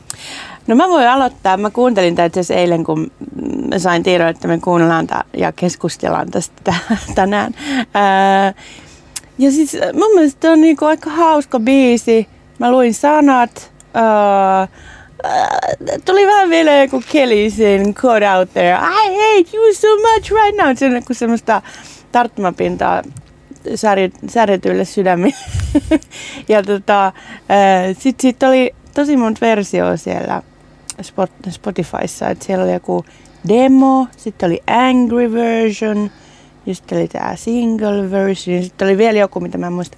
[0.67, 1.57] No mä voin aloittaa.
[1.57, 3.11] Mä kuuntelin tätä itse eilen, kun
[3.69, 7.53] mä sain tiedon, että me kuunnellaan tää ja keskustellaan tästä tä- tänään.
[7.93, 8.53] Ää,
[9.37, 12.27] ja siis mun mielestä on niinku aika hauska biisi.
[12.59, 13.71] Mä luin sanat.
[13.93, 14.67] Ää,
[16.05, 17.03] tuli vähän vielä joku
[17.55, 18.71] sen Caught Out There.
[18.71, 20.75] I hate you so much right now.
[20.75, 21.61] Se on niinku semmoista
[22.11, 23.01] tarttumapintaa
[23.75, 25.35] särjet, särjetyille sydämille.
[26.49, 27.13] ja tota,
[27.99, 30.41] sit siitä oli tosi monta versioa siellä
[31.01, 32.29] Spot, Spotifyssa.
[32.29, 33.05] Et siellä oli joku
[33.47, 36.11] demo, sitten oli angry version,
[36.65, 39.97] ja sitten oli tämä single version, ja sitten oli vielä joku, mitä mä en muista.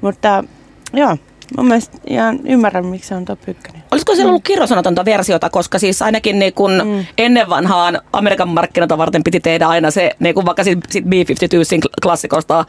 [0.00, 0.44] Mutta
[0.92, 1.16] joo,
[1.56, 3.81] mun mielestä ihan ymmärrän, miksi se on top ykkönen.
[3.92, 7.04] Olisiko siellä ollut kirjosanatonta versiota, koska siis ainakin niin kun mm.
[7.18, 11.88] ennen vanhaan Amerikan markkinoita varten piti tehdä aina se, niin kun vaikka sit, sit B-52
[12.02, 12.64] klassikosta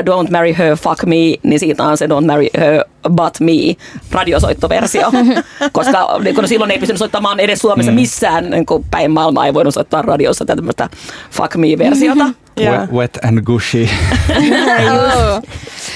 [0.00, 3.76] Don't Marry Her, Fuck Me, niin siitä on se Don't Marry Her, But Me
[4.10, 5.12] radiosoittoversio,
[5.72, 7.94] koska niin kun silloin ei pystynyt soittamaan edes Suomessa mm.
[7.94, 10.88] missään niin kun päin maailmaa ei voinut soittaa radiossa tämmöistä
[11.30, 12.24] Fuck Me-versiota.
[12.60, 13.88] Wet, wet and gushy.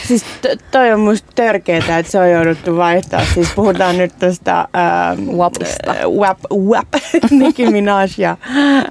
[0.07, 3.25] Siis to, toi on musta törkeetä, että se on jouduttu vaihtaa.
[3.35, 5.91] Siis puhutaan nyt tuosta ähm, Wapista.
[5.93, 6.89] äh, Wap, Wap,
[7.31, 8.37] Nicki Minaj ja...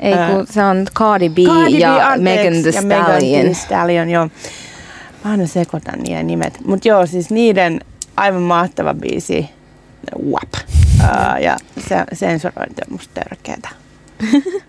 [0.01, 3.41] Ei kun se on Cardi B Cardi B, ja anteeksi, Megan Thee ja Megan Stallion.
[3.41, 4.29] Thee Stallion, joo.
[5.23, 6.59] Mä aina sekoitan niiden nimet.
[6.65, 7.81] Mutta joo, siis niiden
[8.17, 9.49] aivan mahtava biisi,
[10.31, 10.53] WAP.
[10.99, 11.57] Uh, ja
[11.87, 13.69] se, sensurointi on musta törkeetä.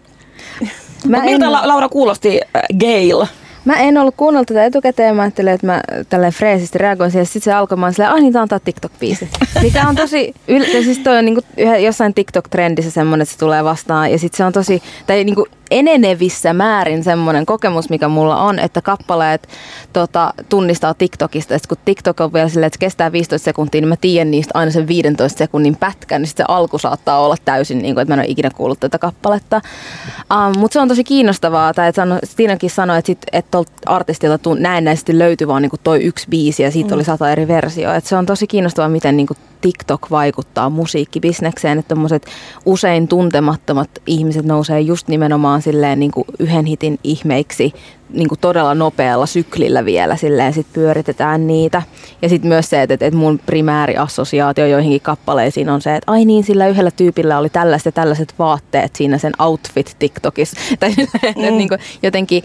[1.08, 3.26] Mä Mut miltä La- Laura kuulosti äh, Gail?
[3.66, 7.42] Mä en ollut kuunnellut tätä etukäteen, mä ajattelin, että mä tälleen freesisti reagoin siihen, sitten
[7.42, 9.28] se alkoi, mä silleen, ah niin tää on tää TikTok-biisi.
[9.62, 13.64] Mikä on tosi, yl- siis toi on niinku yhä, jossain TikTok-trendissä semmonen, että se tulee
[13.64, 18.58] vastaan, ja sitten se on tosi, tai niinku enenevissä määrin semmoinen kokemus, mikä mulla on,
[18.58, 19.48] että kappaleet
[19.92, 23.96] tota, tunnistaa TikTokista, että kun TikTok on vielä silleen, että kestää 15 sekuntia, niin mä
[23.96, 28.02] tiedän niistä aina sen 15 sekunnin pätkän, niin se alku saattaa olla täysin, niin kuin,
[28.02, 29.60] että mä en ole ikinä kuullut tätä kappaletta.
[30.34, 33.72] Um, Mutta se on tosi kiinnostavaa, tai että sano, Tiinakin sanoi, että, sit, että tuolta
[33.86, 36.94] artistilta näennäisesti löytyy vaan niin kuin toi yksi biisi, ja siitä mm.
[36.94, 37.94] oli sata eri versioa.
[37.94, 42.26] Et se on tosi kiinnostavaa, miten niin kuin TikTok vaikuttaa musiikkibisnekseen, että tommoset
[42.64, 47.72] usein tuntemattomat ihmiset nousee just nimenomaan silleen niin kuin yhden hitin ihmeiksi
[48.10, 51.82] niin kuin todella nopealla syklillä vielä silleen sit pyöritetään niitä.
[52.22, 56.44] Ja sitten myös se, että, että mun primääriassosiaatio joihinkin kappaleisiin on se, että ai niin,
[56.44, 60.56] sillä yhdellä tyypillä oli tällaiset ja tällaiset vaatteet siinä sen outfit TikTokissa.
[60.80, 62.42] Tai silleen, että niin kuin jotenkin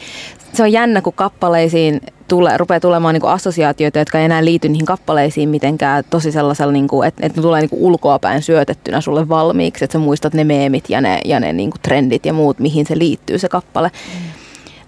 [0.54, 4.86] se on jännä, kun kappaleisiin tule, rupeaa tulemaan niin assosiaatioita, jotka ei enää liity niihin
[4.86, 9.86] kappaleisiin mitenkään tosi sellaisella, niin kuin, että, että ne tulee niin ulkoapäin syötettynä sulle valmiiksi,
[9.86, 12.86] että sä muistat ne meemit ja ne, ja ne niin kuin trendit ja muut, mihin
[12.86, 13.92] se liittyy se kappale.
[14.16, 14.41] Mm.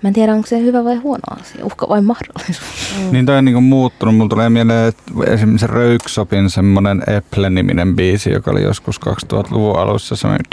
[0.03, 2.93] Mä en tiedä, onko se hyvä vai huono asia, uhka vai mahdollisuus.
[2.99, 3.11] Mm.
[3.11, 4.15] Niin toi on niinku muuttunut.
[4.15, 10.45] Mulla tulee mieleen, että esimerkiksi Röyksopin semmonen Apple-niminen biisi, joka oli joskus 2000-luvun alussa semmoinen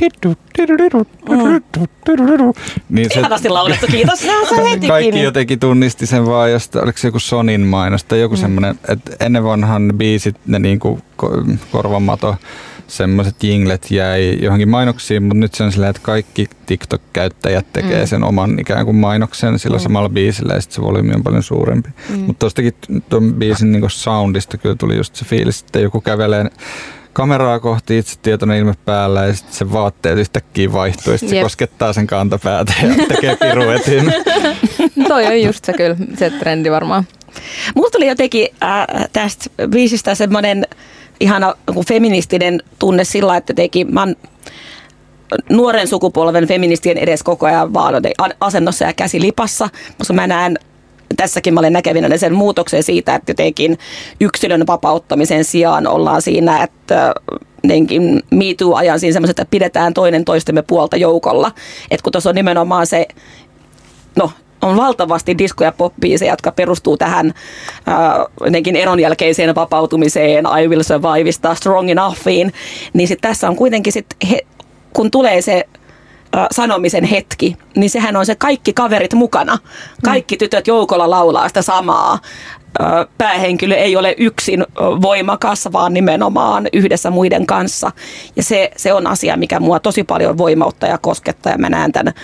[2.88, 4.26] niin se, Ihanasti laulettu, kiitos.
[4.88, 8.40] kaikki jotenkin tunnisti sen vaan, josta, oliko se joku Sonin mainos tai joku mm.
[8.40, 11.01] semmoinen, että ennen vanhan ne biisit, ne niinku
[11.72, 12.36] korvamato
[12.91, 18.07] semmoiset jinglet jäi johonkin mainoksiin, mutta nyt se on silleen, että kaikki TikTok-käyttäjät tekee mm.
[18.07, 19.82] sen oman ikään kuin mainoksen sillä mm.
[19.82, 21.88] samalla biisillä ja sitten se volyymi on paljon suurempi.
[22.09, 22.18] Mm.
[22.18, 22.74] Mutta tuostakin
[23.09, 26.51] tuon biisin niin soundista kyllä tuli just se fiilis, että joku kävelee
[27.12, 31.43] kameraa kohti itse tietoinen ilme päällä ja sitten se vaatteet yhtäkkiä vaihtuu ja sitten se
[31.43, 34.14] koskettaa sen kantapäätä ja tekee piruetin.
[35.09, 37.05] Toi on just se kyllä, se trendi varmaan.
[37.74, 40.66] Mulla tuli jotenkin äh, tästä biisistä semmoinen
[41.20, 41.54] ihana
[41.88, 44.16] feministinen tunne sillä, että teki, mä oon
[45.48, 47.94] nuoren sukupolven feministien edes koko ajan vaan
[48.40, 49.68] asennossa ja käsi lipassa,
[49.98, 50.58] koska mä näen
[51.16, 53.78] tässäkin mä olen näkevinä sen muutoksen siitä, että jotenkin
[54.20, 57.14] yksilön vapauttamisen sijaan ollaan siinä, että
[57.62, 61.50] jotenkin Me Too-ajan siinä semmoiset, että pidetään toinen toistemme puolta joukolla.
[61.90, 63.08] Että kun tuossa on nimenomaan se,
[64.16, 64.30] no
[64.62, 67.34] on valtavasti disko- ja pop-biisejä, jotka perustuu tähän
[67.88, 72.52] äh, eron jälkeiseen vapautumiseen, I Will Surviveista, Strong Enoughiin,
[72.92, 74.38] niin sit tässä on kuitenkin sit, he,
[74.92, 75.64] kun tulee se
[76.36, 79.58] äh, sanomisen hetki, niin sehän on se kaikki kaverit mukana.
[80.04, 82.18] Kaikki tytöt joukolla laulaa sitä samaa.
[82.80, 84.64] Äh, päähenkilö ei ole yksin
[85.02, 87.92] voimakas, vaan nimenomaan yhdessä muiden kanssa.
[88.36, 91.52] Ja se, se on asia, mikä mua tosi paljon voimauttaa ja koskettaa.
[91.52, 92.14] Ja mä näen tämän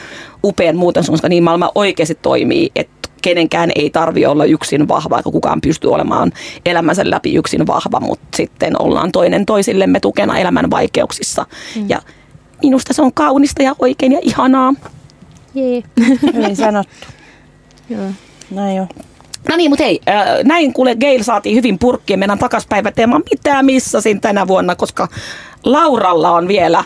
[0.45, 5.33] upean muuten koska niin maailma oikeasti toimii, että kenenkään ei tarvi olla yksin vahva, kun
[5.33, 6.33] kukaan pystyy olemaan
[6.67, 11.47] elämänsä läpi yksin vahva, mutta sitten ollaan toinen toisillemme tukena elämän vaikeuksissa.
[11.77, 11.89] Mm.
[11.89, 12.03] Ja
[12.63, 14.75] minusta se on kaunista ja oikein ja ihanaa.
[15.55, 15.83] Jee.
[16.35, 17.07] Hyvin sanottu.
[17.89, 18.11] Joo.
[18.51, 18.87] Näin jo.
[19.49, 20.01] No niin, mutta hei,
[20.45, 22.19] näin kuule Gail saatiin hyvin purkkiin.
[22.19, 23.23] Mennään takaspäiväteemaan.
[23.31, 25.09] Mitä missasin tänä vuonna, koska
[25.65, 26.85] Lauralla on vielä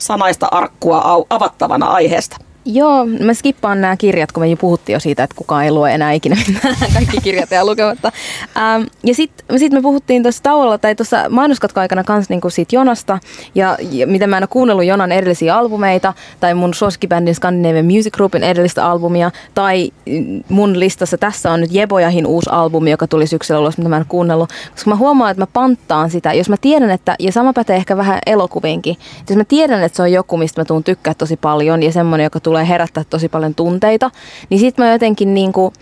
[0.00, 2.36] sanaista arkkua avattavana aiheesta.
[2.64, 5.94] Joo, mä skippaan nämä kirjat, kun me jo puhuttiin jo siitä, että kukaan ei lue
[5.94, 6.36] enää ikinä
[6.94, 8.12] kaikki kirjat ja lukematta.
[8.56, 13.18] Ähm, ja sitten sit me puhuttiin tuossa tauolla tai tuossa mainoskatkoaikana kanssa niinku siitä Jonasta,
[13.54, 18.14] ja, ja mitä mä en ole kuunnellut Jonan edellisiä albumeita, tai mun suosikkibändin Scandinavian Music
[18.14, 19.90] Groupin edellistä albumia, tai
[20.48, 24.04] mun listassa tässä on nyt Jebojahin uusi albumi, joka tuli syksyllä ulos, mitä mä en
[24.08, 27.76] kuunnellut, koska mä huomaan, että mä panttaan sitä, jos mä tiedän, että, ja sama pätee
[27.76, 28.96] ehkä vähän elokuviinkin,
[29.28, 32.24] jos mä tiedän, että se on joku, mistä mä tuun tykkää tosi paljon, ja semmoinen,
[32.24, 34.10] joka tulee herättää tosi paljon tunteita,
[34.50, 35.74] niin sitten mä jotenkin niin kuin,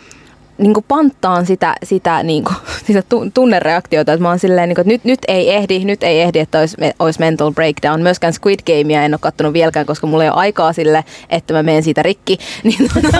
[0.60, 2.56] niin kuin panttaan sitä, sitä niin kuin,
[2.86, 6.02] sitä tu- tunnereaktioita, että mä oon silleen, niin kuin, että nyt, nyt ei ehdi, nyt
[6.02, 8.02] ei ehdi, että olisi, olisi mental breakdown.
[8.02, 11.62] Myöskään Squid Gamea en ole kattonut vieläkään, koska mulla ei ole aikaa sille, että mä
[11.62, 12.38] menen siitä rikki.
[12.64, 13.18] Niin, tota,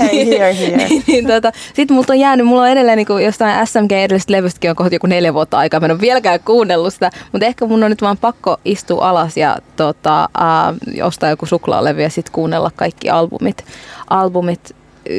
[0.00, 0.88] Hei, here, here.
[0.88, 4.32] niin, niin, tota, Sitten multa on jäänyt, mulla on edelleen niin kuin jostain SMG edellisestä
[4.32, 7.66] levystäkin on kohta joku neljä vuotta aikaa, mä en ole vieläkään kuunnellut sitä, mutta ehkä
[7.66, 12.32] mun on nyt vaan pakko istua alas ja tota, äh, ostaa joku suklaalevy ja sitten
[12.32, 13.64] kuunnella kaikki albumit,
[14.10, 14.74] albumit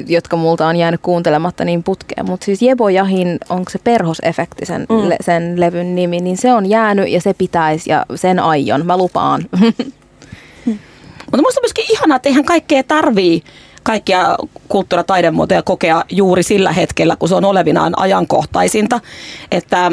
[0.08, 2.26] jotka multa on jäänyt kuuntelematta niin putkeen.
[2.26, 5.10] Mutta siis Jebo Jahin, onko se perhosefekti sen, mm.
[5.10, 8.98] le, sen levyn nimi, niin se on jäänyt ja se pitäisi ja sen aion, mä
[8.98, 9.46] lupaan.
[11.32, 13.44] Mutta musta on myöskin ihanaa, että eihän kaikkea tarvii
[13.84, 19.00] kaikkia kulttuuri- ja taidemuotoja kokea juuri sillä hetkellä, kun se on olevinaan ajankohtaisinta.
[19.52, 19.92] Että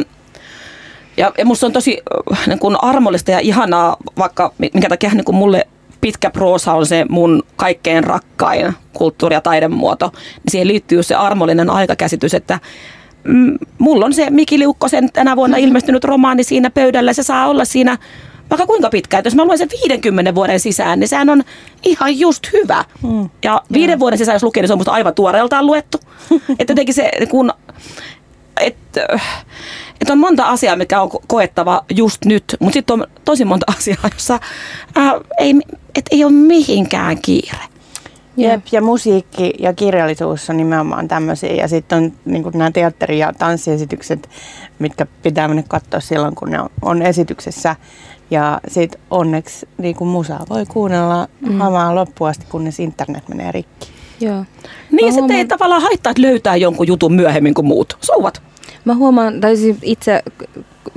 [1.17, 5.25] ja, ja musta on tosi äh, niin kun armollista ja ihanaa, vaikka minkä takia niin
[5.25, 5.67] kun mulle
[6.03, 11.71] pitkä proosa on se mun kaikkein rakkain kulttuuri- ja taidemuoto, niin siihen liittyy se armollinen
[11.71, 12.59] aikakäsitys, että
[13.25, 17.65] mm, mulla on se Miki Liukkosen tänä vuonna ilmestynyt romaani siinä pöydällä, se saa olla
[17.65, 17.99] siinä
[18.51, 19.19] vaikka kuinka pitkään.
[19.19, 21.43] Että jos mä luen sen 50 vuoden sisään, niin sehän on
[21.83, 22.85] ihan just hyvä.
[23.03, 23.31] Mm.
[23.45, 25.99] Ja viiden vuoden sisään, jos lukee, niin se on musta aivan tuoreeltaan luettu.
[26.59, 27.53] että jotenkin se, kun,
[28.61, 29.07] että
[30.01, 34.09] että on monta asiaa, mikä on koettava just nyt, mutta sitten on tosi monta asiaa,
[34.15, 34.41] jossa
[34.95, 35.55] ää, ei,
[35.95, 37.59] et ei ole mihinkään kiire.
[38.37, 41.53] Jep, ja musiikki ja kirjallisuus on nimenomaan tämmöisiä.
[41.53, 44.29] Ja sitten on niin nämä teatteri- ja tanssiesitykset,
[44.79, 47.77] mitkä pitää mennä katsoa silloin, kun ne on, on esityksessä.
[48.31, 51.59] Ja sitten onneksi niin kuin musaa voi kuunnella mm.
[51.59, 53.89] hamaan loppuun asti, kunnes internet menee rikki.
[54.21, 54.45] Joo.
[54.93, 57.97] Niin, sitten ei tavallaan haittaa, että löytää jonkun jutun myöhemmin kuin muut.
[58.01, 58.43] Souvat.
[58.85, 60.23] Mä huomaan, tai siis itse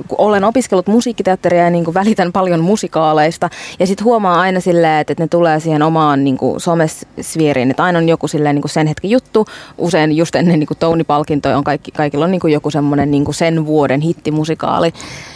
[0.08, 3.50] kun olen opiskellut musiikkiteatteria ja niin kuin välitän paljon musikaaleista.
[3.78, 7.70] Ja sitten huomaa aina silleen, että, että ne tulee siihen omaan niin kuin somesvieriin.
[7.70, 9.46] Että aina on joku silleen niin kuin sen hetken juttu.
[9.78, 13.66] Usein just ennen niin Tony-palkintoja on kaikki, kaikilla on niin kuin joku semmoinen niin sen
[13.66, 14.92] vuoden hittimusikaali.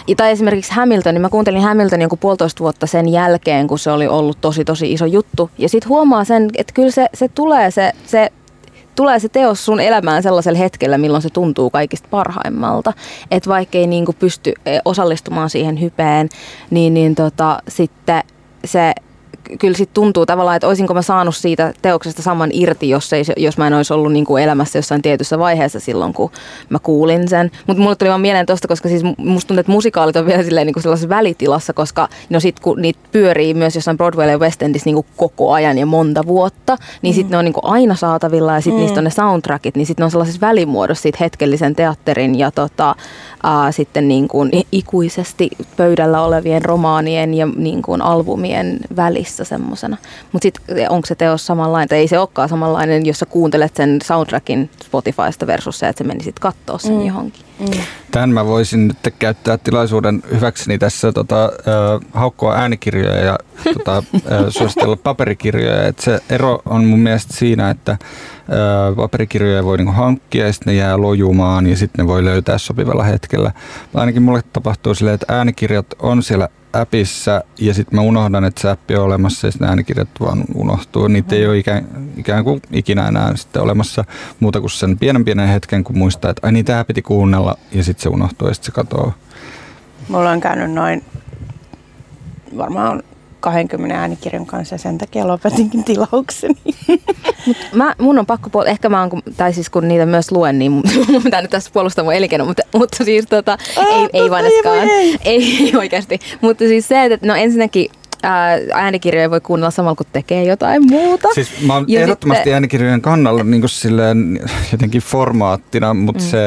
[0.08, 3.90] Ja, tai esimerkiksi Hamilton, niin mä kuuntelin Hamiltonin joku puolitoista vuotta sen jälkeen, kun se
[3.90, 5.50] oli ollut tosi tosi iso juttu.
[5.58, 8.32] Ja sitten huomaa sen, että kyllä se, se tulee se, se
[9.00, 12.92] tulee se teos sun elämään sellaisella hetkellä, milloin se tuntuu kaikista parhaimmalta.
[13.30, 16.28] Että vaikkei niinku pysty eh, osallistumaan siihen hypeen,
[16.70, 18.22] niin, niin tota, sitten
[18.64, 18.94] se
[19.58, 23.58] kyllä sitten tuntuu tavallaan, että olisinko mä saanut siitä teoksesta saman irti, jos, ei, jos
[23.58, 26.30] mä en olisi ollut niin kuin elämässä jossain tietyssä vaiheessa silloin, kun
[26.68, 27.50] mä kuulin sen.
[27.66, 30.66] Mutta mulle tuli vaan mieleen tosta, koska siis musta tuntuu, että musikaalit on vielä silleen
[30.66, 34.62] niin kuin sellaisessa välitilassa, koska no sit kun niitä pyörii myös jossain Broadway ja West
[34.62, 37.16] Endissä niin kuin koko ajan ja monta vuotta, niin mm.
[37.16, 38.80] sitten ne on niin kuin aina saatavilla ja sitten mm.
[38.80, 42.94] niistä on ne soundtrackit, niin sitten ne on sellaisessa välimuodossa siitä hetkellisen teatterin ja tota,
[43.42, 49.96] ää, sitten niin kuin ikuisesti pöydällä olevien romaanien ja niin kuin albumien välissä semmoisena.
[50.32, 53.98] Mutta sitten onko se teos samanlainen, tai ei se olekaan samanlainen, jos sä kuuntelet sen
[54.04, 57.06] soundtrackin Spotifysta versus se, että se menisit katsoa sen mm.
[57.06, 57.44] johonkin.
[57.60, 57.80] Mm.
[58.10, 63.38] Tämän mä voisin nyt käyttää tilaisuuden hyväkseni tässä tota, äh, haukkoa äänikirjoja ja
[63.74, 64.22] tota, äh,
[64.58, 65.86] suositella paperikirjoja.
[65.86, 67.98] Et se ero on mun mielestä siinä, että äh,
[68.96, 73.04] paperikirjoja voi niinku hankkia ja sitten ne jää lojumaan ja sitten ne voi löytää sopivalla
[73.04, 73.52] hetkellä.
[73.94, 78.70] Ainakin mulle tapahtuu silleen, että äänikirjat on siellä appissa ja sitten mä unohdan, että se
[78.70, 81.08] appi on olemassa ja sitten äänikirjat vaan unohtuu.
[81.08, 84.04] Niitä ei ole ikään, ikään kuin ikinä enää sitten olemassa
[84.40, 87.84] muuta kuin sen pienen pienen hetken, kun muistaa, että ai niin tämä piti kuunnella ja
[87.84, 89.12] sitten se unohtuu ja sitten se katoaa.
[90.08, 91.04] Mulla on käynyt noin
[92.56, 93.02] varmaan
[93.40, 96.54] 20 äänikirjan kanssa ja sen takia lopetinkin tilaukseni.
[97.46, 100.58] Mut mä, mun on pakko puolella, ehkä mä oon, tai siis kun niitä myös luen,
[100.58, 100.72] niin
[101.12, 104.88] mun pitää nyt tässä puolustaa mun elinkeino, mutta, mutta siis tota, ah, ei, ei vaneskaan,
[104.88, 106.18] ei, ei oikeasti.
[106.40, 107.90] Mutta siis se, että no ensinnäkin
[108.72, 111.28] äänikirjoja voi kuunnella samalla kun tekee jotain muuta.
[111.34, 112.54] Siis mä oon ja ehdottomasti sitten...
[112.54, 114.40] äänikirjojen kannalla niin kuin silleen,
[114.72, 116.28] jotenkin formaattina, mutta mm.
[116.28, 116.38] se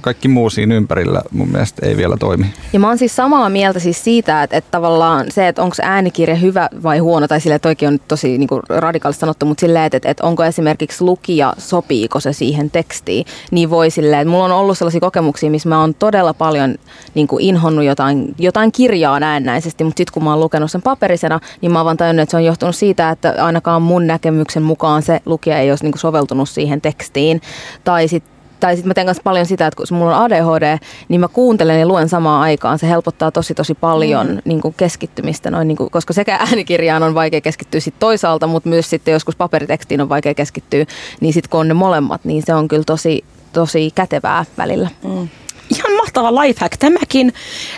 [0.00, 2.46] kaikki muu siinä ympärillä mun mielestä ei vielä toimi.
[2.72, 6.36] Ja mä oon siis samaa mieltä siis siitä, että, että tavallaan se, että onko äänikirja
[6.36, 10.10] hyvä vai huono, tai silleen, että on tosi niin kuin radikaalisti sanottu, mutta silleen, että,
[10.10, 14.78] että onko esimerkiksi lukija, sopiiko se siihen tekstiin, niin voi silleen, että mulla on ollut
[14.78, 16.74] sellaisia kokemuksia, missä mä oon todella paljon
[17.14, 21.05] niin kuin inhonnut jotain, jotain kirjaa näennäisesti, mutta sitten kun mä oon lukenut sen paperin,
[21.06, 24.62] paperisena, niin mä oon vaan tajunnut, että se on johtunut siitä, että ainakaan mun näkemyksen
[24.62, 27.40] mukaan se lukija ei olisi niin soveltunut siihen tekstiin.
[27.84, 30.78] Tai sitten tai sitten mä teen paljon sitä, että kun mulla on ADHD,
[31.08, 32.78] niin mä kuuntelen ja luen samaan aikaan.
[32.78, 34.40] Se helpottaa tosi tosi paljon mm.
[34.44, 38.68] niin kuin keskittymistä, noin, niin kuin, koska sekä äänikirjaan on vaikea keskittyä sit toisaalta, mutta
[38.68, 40.84] myös sitten joskus paperitekstiin on vaikea keskittyä,
[41.20, 44.88] niin sitten kun on ne molemmat, niin se on kyllä tosi, tosi kätevää välillä.
[45.04, 45.28] Mm.
[45.70, 47.32] Ihan mahtava lifehack tämäkin.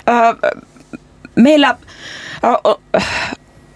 [0.09, 0.51] Öö,
[1.39, 1.77] meillä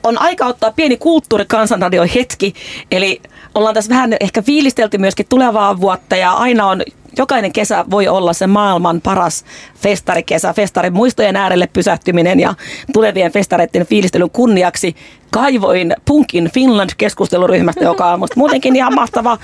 [0.03, 2.55] on aika ottaa pieni kulttuurikansanradio hetki,
[2.91, 3.21] eli
[3.55, 6.83] ollaan tässä vähän ehkä fiilistelty myöskin tulevaa vuotta ja aina on
[7.19, 9.45] jokainen kesä voi olla se maailman paras
[9.75, 12.55] festarikesä, festarin muistojen äärelle pysähtyminen ja
[12.93, 14.97] tulevien festareiden fiilistelyn kunniaksi.
[15.31, 19.39] Kaivoin Punkin Finland-keskusteluryhmästä, joka on musta muutenkin ihan mahtava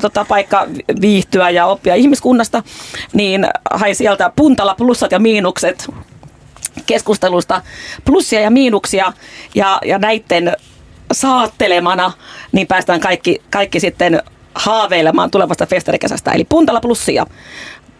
[0.00, 0.66] tota, paikka
[1.00, 2.62] viihtyä ja oppia ihmiskunnasta,
[3.12, 5.88] niin hai sieltä puntalla plussat ja miinukset
[6.86, 7.62] keskustelusta
[8.04, 9.12] plussia ja miinuksia
[9.54, 10.56] ja, ja näiden
[11.12, 12.12] saattelemana,
[12.52, 14.22] niin päästään kaikki, kaikki sitten
[14.54, 16.32] haaveilemaan tulevasta festarikesästä.
[16.32, 17.26] Eli puntalla plussia.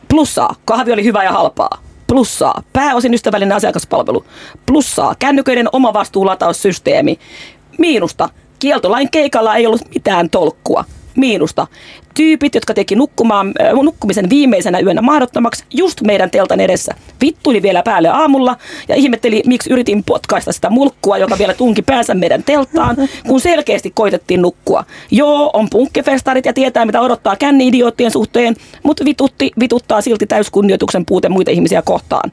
[0.08, 1.78] Plussaa, kahvi oli hyvä ja halpaa.
[2.06, 4.24] Plussaa, pääosin ystävällinen asiakaspalvelu.
[4.66, 7.18] Plussaa, kännyköiden omavastuulataussysteemi.
[7.78, 10.84] Miinusta, kieltolain keikalla ei ollut mitään tolkkua.
[11.16, 11.66] Miinusta,
[12.14, 16.94] tyypit, jotka teki nukkumaan, äh, nukkumisen viimeisenä yönä mahdottomaksi just meidän teltan edessä.
[17.20, 18.56] Vittuli vielä päälle aamulla
[18.88, 22.96] ja ihmetteli, miksi yritin potkaista sitä mulkkua, joka vielä tunki päänsä meidän telttaan,
[23.28, 24.84] kun selkeästi koitettiin nukkua.
[25.10, 31.28] Joo, on punkkefestarit ja tietää, mitä odottaa känni-idioottien suhteen, mutta vitutti, vituttaa silti täyskunnioituksen puute
[31.28, 32.32] muita ihmisiä kohtaan.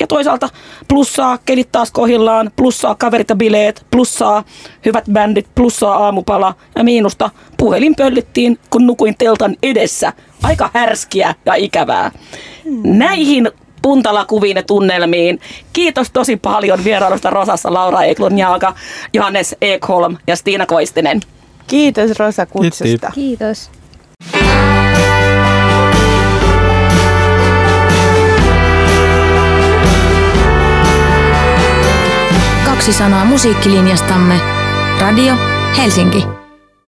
[0.00, 0.48] Ja toisaalta
[0.88, 4.44] plussaa kelit taas kohillaan, plussaa kaverit ja bileet, plussaa
[4.84, 10.12] hyvät bändit, plussaa aamupala ja miinusta puhelin pöllittiin, kun nukuin teltan edessä.
[10.42, 12.10] Aika härskiä ja ikävää.
[12.84, 13.50] Näihin
[13.82, 15.40] puntalakuviin ja tunnelmiin.
[15.72, 18.74] Kiitos tosi paljon vierailusta Rosassa Laura Eklun Jaaga,
[19.12, 21.20] Johannes Ekholm ja Stiina Koistinen.
[21.66, 23.10] Kiitos Rosa kutsusta.
[23.14, 23.70] Kiitos.
[32.86, 34.40] Kaksi sanaa musiikkilinjastamme.
[35.00, 35.34] Radio
[35.76, 36.45] Helsinki.